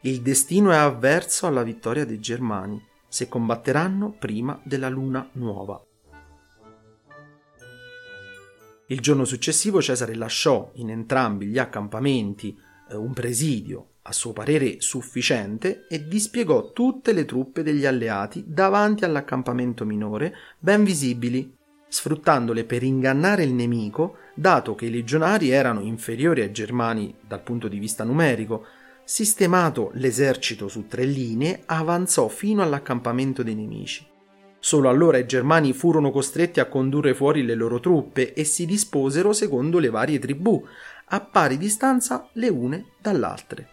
Il 0.00 0.20
destino 0.20 0.72
è 0.72 0.76
avverso 0.76 1.46
alla 1.46 1.62
vittoria 1.62 2.04
dei 2.04 2.18
Germani, 2.18 2.84
se 3.06 3.28
combatteranno 3.28 4.10
prima 4.18 4.60
della 4.64 4.88
luna 4.88 5.28
nuova. 5.32 5.80
Il 8.86 9.00
giorno 9.00 9.24
successivo 9.24 9.80
Cesare 9.80 10.14
lasciò 10.14 10.70
in 10.74 10.90
entrambi 10.90 11.46
gli 11.46 11.58
accampamenti 11.58 12.58
eh, 12.90 12.96
un 12.96 13.12
presidio 13.12 13.86
a 14.02 14.12
suo 14.12 14.32
parere 14.32 14.80
sufficiente 14.80 15.86
e 15.88 16.08
dispiegò 16.08 16.72
tutte 16.72 17.12
le 17.12 17.24
truppe 17.24 17.62
degli 17.62 17.86
alleati 17.86 18.44
davanti 18.46 19.04
all'accampamento 19.04 19.84
minore, 19.84 20.34
ben 20.58 20.82
visibili 20.82 21.56
sfruttandole 21.92 22.64
per 22.64 22.82
ingannare 22.82 23.44
il 23.44 23.52
nemico, 23.52 24.16
dato 24.34 24.74
che 24.74 24.86
i 24.86 24.90
legionari 24.90 25.50
erano 25.50 25.80
inferiori 25.80 26.40
ai 26.40 26.52
germani 26.52 27.14
dal 27.26 27.42
punto 27.42 27.68
di 27.68 27.78
vista 27.78 28.04
numerico. 28.04 28.66
Sistemato 29.04 29.90
l'esercito 29.94 30.68
su 30.68 30.86
tre 30.86 31.04
linee, 31.04 31.62
avanzò 31.66 32.28
fino 32.28 32.62
all'accampamento 32.62 33.42
dei 33.42 33.54
nemici. 33.54 34.06
Solo 34.58 34.88
allora 34.88 35.18
i 35.18 35.26
germani 35.26 35.72
furono 35.72 36.12
costretti 36.12 36.60
a 36.60 36.66
condurre 36.66 37.14
fuori 37.14 37.44
le 37.44 37.54
loro 37.54 37.80
truppe 37.80 38.32
e 38.32 38.44
si 38.44 38.64
disposero 38.64 39.32
secondo 39.32 39.80
le 39.80 39.90
varie 39.90 40.20
tribù, 40.20 40.64
a 41.06 41.20
pari 41.20 41.58
distanza 41.58 42.28
le 42.34 42.48
une 42.48 42.84
dall'altre. 43.00 43.68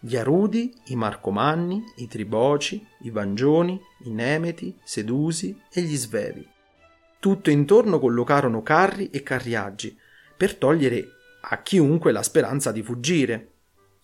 Gli 0.00 0.16
Arudi, 0.16 0.72
i 0.86 0.96
Marcomanni, 0.96 1.82
i 1.96 2.08
Triboci, 2.08 2.84
i 3.02 3.10
Vangioni, 3.10 3.80
i 4.04 4.10
Nemeti, 4.10 4.76
Sedusi 4.82 5.56
e 5.72 5.80
gli 5.80 5.96
Svevi. 5.96 6.46
Tutto 7.20 7.50
intorno 7.50 7.98
collocarono 7.98 8.62
carri 8.62 9.10
e 9.10 9.24
carriaggi, 9.24 9.98
per 10.36 10.54
togliere 10.54 11.04
a 11.40 11.62
chiunque 11.62 12.12
la 12.12 12.22
speranza 12.22 12.70
di 12.70 12.82
fuggire. 12.82 13.52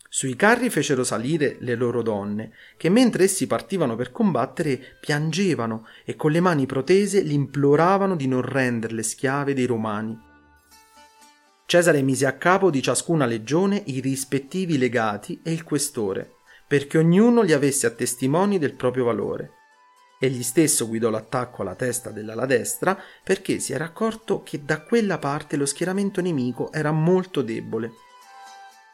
Sui 0.09 0.35
carri 0.35 0.68
fecero 0.68 1.05
salire 1.05 1.57
le 1.61 1.77
loro 1.77 2.03
donne, 2.03 2.53
che 2.77 2.88
mentre 2.88 3.24
essi 3.24 3.46
partivano 3.46 3.94
per 3.94 4.11
combattere 4.11 4.81
piangevano 5.00 5.87
e 6.05 6.16
con 6.16 6.33
le 6.33 6.40
mani 6.40 6.66
protese 6.66 7.20
li 7.20 7.35
imploravano 7.35 8.16
di 8.16 8.27
non 8.27 8.42
renderle 8.42 9.03
schiave 9.03 9.55
dei 9.55 9.66
romani. 9.66 10.18
Cesare 11.66 12.03
mise 12.03 12.27
a 12.27 12.37
capo 12.37 12.70
di 12.70 12.83
ciascuna 12.83 13.27
legione 13.27 13.83
i 13.87 14.00
rispettivi 14.00 14.77
legati 14.77 15.40
e 15.42 15.53
il 15.53 15.62
questore, 15.62 16.35
perché 16.66 16.98
ognuno 16.98 17.42
li 17.42 17.53
avesse 17.53 17.87
a 17.87 17.90
testimoni 17.90 18.59
del 18.59 18.74
proprio 18.74 19.05
valore. 19.05 19.50
Egli 20.24 20.42
stesso 20.42 20.88
guidò 20.88 21.10
l'attacco 21.10 21.60
alla 21.60 21.74
testa 21.74 22.08
dell'ala 22.08 22.46
destra 22.46 22.98
perché 23.22 23.58
si 23.58 23.74
era 23.74 23.84
accorto 23.84 24.42
che 24.42 24.64
da 24.64 24.80
quella 24.80 25.18
parte 25.18 25.56
lo 25.56 25.66
schieramento 25.66 26.22
nemico 26.22 26.72
era 26.72 26.92
molto 26.92 27.42
debole. 27.42 27.92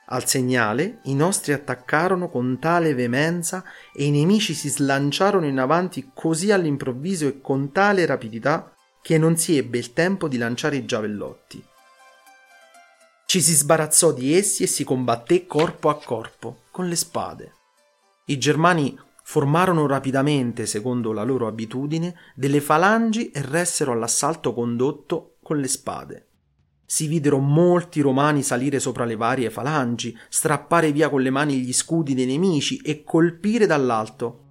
Al 0.06 0.26
segnale 0.26 0.98
i 1.04 1.14
nostri 1.14 1.52
attaccarono 1.52 2.28
con 2.28 2.58
tale 2.58 2.94
veemenza 2.94 3.62
e 3.94 4.06
i 4.06 4.10
nemici 4.10 4.54
si 4.54 4.68
slanciarono 4.70 5.46
in 5.46 5.60
avanti 5.60 6.10
così 6.12 6.50
all'improvviso 6.50 7.28
e 7.28 7.40
con 7.40 7.70
tale 7.70 8.06
rapidità 8.06 8.74
che 9.00 9.16
non 9.16 9.36
si 9.36 9.56
ebbe 9.56 9.78
il 9.78 9.92
tempo 9.92 10.26
di 10.26 10.36
lanciare 10.36 10.74
i 10.74 10.84
giavellotti. 10.84 11.64
Ci 13.24 13.40
si 13.40 13.54
sbarazzò 13.54 14.10
di 14.10 14.36
essi 14.36 14.64
e 14.64 14.66
si 14.66 14.82
combatté 14.82 15.46
corpo 15.46 15.90
a 15.90 15.94
corpo 15.94 16.62
con 16.72 16.88
le 16.88 16.96
spade. 16.96 17.52
I 18.24 18.36
germani 18.36 18.98
formarono 19.30 19.86
rapidamente, 19.86 20.66
secondo 20.66 21.12
la 21.12 21.22
loro 21.22 21.46
abitudine, 21.46 22.16
delle 22.34 22.60
falangi 22.60 23.30
e 23.30 23.40
ressero 23.42 23.92
all'assalto 23.92 24.52
condotto 24.52 25.36
con 25.40 25.58
le 25.58 25.68
spade. 25.68 26.26
Si 26.84 27.06
videro 27.06 27.38
molti 27.38 28.00
romani 28.00 28.42
salire 28.42 28.80
sopra 28.80 29.04
le 29.04 29.14
varie 29.14 29.48
falangi, 29.48 30.18
strappare 30.28 30.90
via 30.90 31.08
con 31.08 31.22
le 31.22 31.30
mani 31.30 31.58
gli 31.58 31.72
scudi 31.72 32.12
dei 32.14 32.26
nemici 32.26 32.78
e 32.78 33.04
colpire 33.04 33.66
dall'alto. 33.66 34.46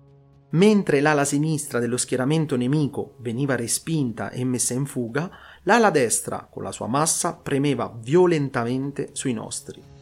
Mentre 0.52 1.02
l'ala 1.02 1.26
sinistra 1.26 1.80
dello 1.80 1.98
schieramento 1.98 2.56
nemico 2.56 3.16
veniva 3.18 3.58
respinta 3.58 4.30
e 4.30 4.46
messa 4.46 4.74
in 4.74 4.86
fuga, 4.86 5.30
l'ala 5.64 5.90
destra, 5.90 6.48
con 6.50 6.64
la 6.64 6.72
sua 6.72 6.88
massa, 6.88 7.34
premeva 7.34 7.94
violentamente 8.02 9.10
sui 9.12 9.34
nostri. 9.34 9.99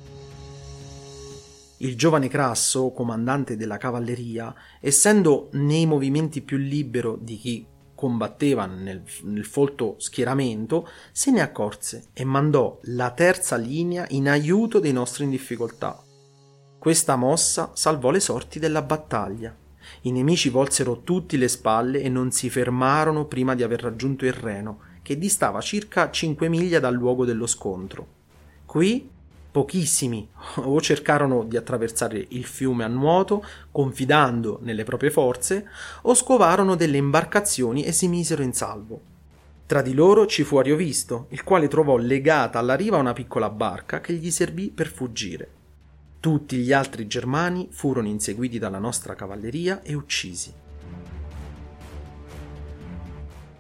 Il 1.80 1.96
giovane 1.96 2.28
Crasso, 2.28 2.92
comandante 2.92 3.56
della 3.56 3.78
cavalleria, 3.78 4.54
essendo 4.80 5.50
nei 5.52 5.86
movimenti 5.86 6.42
più 6.42 6.58
libero 6.58 7.18
di 7.22 7.38
chi 7.38 7.68
combatteva 7.94 8.66
nel, 8.66 9.04
nel 9.24 9.46
folto 9.46 9.96
schieramento, 9.98 10.88
se 11.12 11.32
ne 11.32 11.42
accorse 11.42 12.10
e 12.14 12.24
mandò 12.24 12.80
la 12.84 13.12
terza 13.12 13.58
linea 13.58 14.06
in 14.10 14.28
aiuto 14.28 14.80
dei 14.80 14.92
nostri 14.92 15.24
in 15.24 15.30
difficoltà. 15.30 16.02
Questa 16.80 17.16
mossa 17.16 17.72
salvò 17.74 18.12
le 18.12 18.20
sorti 18.20 18.60
della 18.60 18.82
battaglia. 18.82 19.56
I 20.02 20.12
nemici 20.12 20.50
volsero 20.50 21.02
tutti 21.02 21.38
le 21.38 21.48
spalle 21.48 22.02
e 22.02 22.10
non 22.10 22.32
si 22.32 22.50
fermarono 22.50 23.26
prima 23.26 23.56
di 23.56 23.64
aver 23.64 23.82
raggiunto 23.82 24.26
il 24.26 24.34
Reno, 24.34 24.80
che 25.02 25.18
distava 25.18 25.62
circa 25.62 26.10
5 26.10 26.50
miglia 26.50 26.80
dal 26.80 26.94
luogo 26.94 27.26
dello 27.26 27.48
scontro. 27.48 28.16
Qui 28.66 29.10
pochissimi 29.58 30.30
o 30.58 30.80
cercarono 30.80 31.44
di 31.44 31.58
attraversare 31.58 32.24
il 32.30 32.46
fiume 32.46 32.84
a 32.84 32.88
nuoto, 32.88 33.44
confidando 33.72 34.60
nelle 34.62 34.84
proprie 34.84 35.10
forze, 35.10 35.68
o 36.04 36.14
scovarono 36.14 36.76
delle 36.76 36.98
imbarcazioni 36.98 37.84
e 37.84 37.92
si 37.92 38.08
misero 38.08 38.44
in 38.44 38.54
salvo. 38.54 39.02
Tra 39.66 39.82
di 39.82 39.96
loro 39.96 40.28
ci 40.28 40.44
fu 40.44 40.58
Ariovisto, 40.58 41.26
il 41.30 41.44
quale 41.44 41.68
trovò 41.68 41.98
legata 41.98 42.60
alla 42.60 42.76
riva 42.76 42.98
una 42.98 43.14
piccola 43.14 43.50
barca 43.50 44.00
che 44.00 44.14
gli 44.14 44.30
servì 44.30 44.70
per 44.70 44.92
fuggire. 44.92 45.50
Tutti 46.20 46.58
gli 46.58 46.72
altri 46.72 47.08
germani 47.08 47.70
furono 47.72 48.08
inseguiti 48.08 48.60
dalla 48.60 48.78
nostra 48.78 49.16
cavalleria 49.16 49.82
e 49.82 49.96
uccisi. 49.96 50.54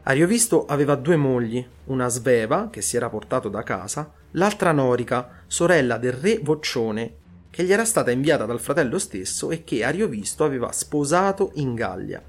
Ariovisto 0.10 0.65
aveva 0.67 0.96
due 0.96 1.17
mogli, 1.17 1.65
una 1.88 2.08
sveva, 2.08 2.70
che 2.70 2.82
si 2.82 2.96
era 2.96 3.10
portato 3.10 3.50
da 3.50 3.62
casa, 3.63 4.10
l'altra 4.32 4.72
Norica, 4.72 5.41
sorella 5.48 5.98
del 5.98 6.13
re 6.13 6.39
Voccione, 6.41 7.15
che 7.50 7.65
gli 7.65 7.74
era 7.74 7.84
stata 7.84 8.10
inviata 8.10 8.46
dal 8.46 8.62
fratello 8.62 9.00
stesso 9.00 9.52
e 9.52 9.65
che 9.65 9.84
Ariovisto 9.84 10.46
aveva 10.46 10.72
sposato 10.72 11.52
in 11.56 11.76
Gallia. 11.76 12.24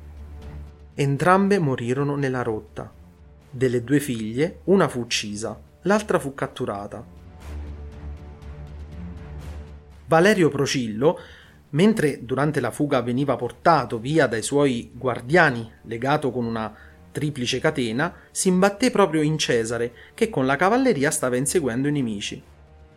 Entrambe 0.92 1.60
morirono 1.60 2.16
nella 2.16 2.42
rotta. 2.42 2.92
Delle 3.48 3.84
due 3.84 4.00
figlie, 4.00 4.58
una 4.64 4.88
fu 4.88 4.98
uccisa, 4.98 5.56
l'altra 5.82 6.18
fu 6.18 6.34
catturata. 6.34 7.04
Valerio 10.06 10.48
Procillo, 10.48 11.16
mentre 11.70 12.24
durante 12.24 12.58
la 12.58 12.72
fuga 12.72 13.02
veniva 13.02 13.36
portato 13.36 14.00
via 14.00 14.26
dai 14.26 14.42
suoi 14.42 14.90
guardiani 14.92 15.70
legato 15.82 16.32
con 16.32 16.44
una 16.44 16.74
triplice 17.12 17.58
catena, 17.60 18.14
si 18.30 18.48
imbatté 18.48 18.90
proprio 18.90 19.22
in 19.22 19.38
Cesare, 19.38 19.92
che 20.14 20.30
con 20.30 20.46
la 20.46 20.56
cavalleria 20.56 21.10
stava 21.10 21.36
inseguendo 21.36 21.88
i 21.88 21.92
nemici. 21.92 22.42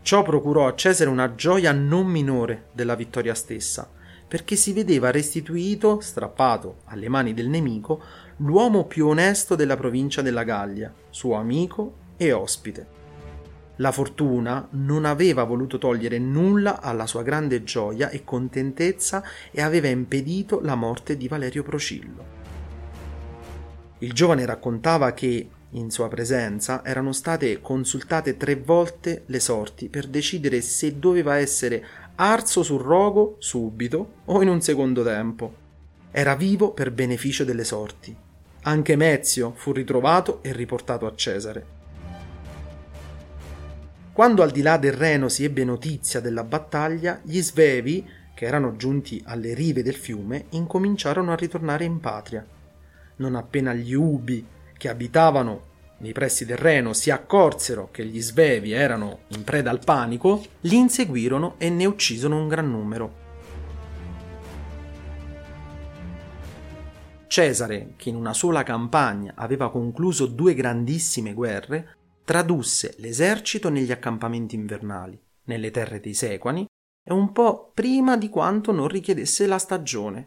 Ciò 0.02 0.24
procurò 0.24 0.68
a 0.68 0.76
Cesare 0.76 1.10
una 1.10 1.36
gioia 1.36 1.72
non 1.72 2.08
minore 2.08 2.70
della 2.74 2.96
vittoria 2.96 3.34
stessa, 3.34 3.90
perché 4.28 4.56
si 4.56 4.74
vedeva 4.74 5.12
restituito, 5.12 6.00
strappato 6.00 6.78
alle 6.86 7.10
mani 7.10 7.34
del 7.34 7.50
nemico, 7.50 8.02
l'uomo 8.38 8.86
più 8.86 9.08
onesto 9.08 9.56
della 9.56 9.76
provincia 9.76 10.22
della 10.22 10.44
Gallia, 10.44 10.94
suo 11.10 11.36
amico 11.36 11.96
e 12.18 12.32
ospite. 12.32 13.00
La 13.78 13.92
fortuna 13.92 14.68
non 14.72 15.06
aveva 15.06 15.44
voluto 15.44 15.78
togliere 15.78 16.20
nulla 16.20 16.82
alla 16.82 17.08
sua 17.08 17.24
grande 17.24 17.64
gioia 17.64 18.10
e 18.10 18.24
contentezza 18.24 19.24
e 19.50 19.62
aveva 19.62 19.88
impedito 19.88 20.60
la 20.62 20.76
morte 20.76 21.18
di 21.18 21.28
Valerio 21.28 21.64
Procillo. 21.64 22.41
Il 24.04 24.14
giovane 24.14 24.48
raccontava 24.48 25.14
che, 25.14 25.48
in 25.70 25.92
sua 25.92 26.08
presenza, 26.08 26.84
erano 26.84 27.12
state 27.12 27.62
consultate 27.62 28.36
tre 28.36 28.56
volte 28.56 29.24
le 29.28 29.40
sorti 29.40 29.90
per 29.90 30.08
decidere 30.08 30.62
se 30.62 30.98
doveva 30.98 31.38
essere 31.38 31.86
arso 32.16 32.64
sul 32.64 32.82
rogo 32.82 33.36
subito 33.38 34.14
o 34.26 34.42
in 34.42 34.48
un 34.48 34.60
secondo 34.60 35.04
tempo. 35.04 35.54
Era 36.10 36.36
vivo 36.36 36.72
per 36.72 36.92
beneficio 36.92 37.44
delle 37.44 37.64
sorti. 37.64 38.16
Anche 38.64 38.96
Mezio 38.96 39.54
fu 39.56 39.72
ritrovato 39.72 40.42
e 40.42 40.52
riportato 40.52 41.06
a 41.06 41.14
Cesare. 41.14 41.66
Quando 44.12 44.42
al 44.42 44.50
di 44.50 44.64
là 44.64 44.78
del 44.78 44.94
Reno 44.94 45.30
si 45.30 45.44
ebbe 45.44 45.64
notizia 45.64 46.20
della 46.20 46.44
battaglia, 46.44 47.20
gli 47.22 47.40
svevi, 47.40 48.04
che 48.34 48.46
erano 48.46 48.76
giunti 48.78 49.22
alle 49.26 49.54
rive 49.54 49.84
del 49.84 49.96
fiume, 49.96 50.46
incominciarono 50.50 51.32
a 51.32 51.36
ritornare 51.36 51.86
in 51.86 52.00
patria 52.00 52.44
non 53.22 53.36
appena 53.36 53.74
gli 53.74 53.94
Ubi 53.94 54.46
che 54.78 54.90
abitavano 54.90 55.70
nei 56.02 56.12
pressi 56.14 56.46
del 56.46 56.58
Reno 56.58 56.94
si 56.94 57.12
accorsero 57.12 57.90
che 57.92 58.04
gli 58.04 58.20
Svevi 58.20 58.72
erano 58.72 59.20
in 59.28 59.44
preda 59.44 59.70
al 59.70 59.80
panico, 59.86 60.44
li 60.62 60.76
inseguirono 60.76 61.56
e 61.60 61.70
ne 61.70 61.86
uccisero 61.86 62.36
un 62.36 62.48
gran 62.48 62.70
numero. 62.70 63.20
Cesare, 67.28 67.94
che 67.96 68.10
in 68.10 68.16
una 68.16 68.34
sola 68.34 68.64
campagna 68.64 69.34
aveva 69.36 69.70
concluso 69.70 70.26
due 70.26 70.56
grandissime 70.56 71.34
guerre, 71.34 71.98
tradusse 72.26 72.96
l'esercito 72.98 73.70
negli 73.70 73.92
accampamenti 73.92 74.56
invernali, 74.56 75.22
nelle 75.44 75.70
terre 75.70 76.00
dei 76.00 76.16
Sequani, 76.16 76.66
e 77.08 77.14
un 77.14 77.32
po' 77.32 77.72
prima 77.74 78.18
di 78.18 78.28
quanto 78.28 78.72
non 78.72 78.88
richiedesse 78.88 79.46
la 79.46 79.60
stagione, 79.60 80.26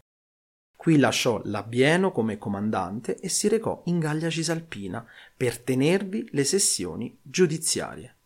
Qui 0.84 0.98
lasciò 0.98 1.40
Labieno 1.44 2.12
come 2.12 2.36
comandante 2.36 3.16
e 3.16 3.30
si 3.30 3.48
recò 3.48 3.80
in 3.86 3.98
Gallia 3.98 4.28
Cisalpina 4.28 5.02
per 5.34 5.58
tenervi 5.58 6.28
le 6.32 6.44
sessioni 6.44 7.18
giudiziarie. 7.22 8.16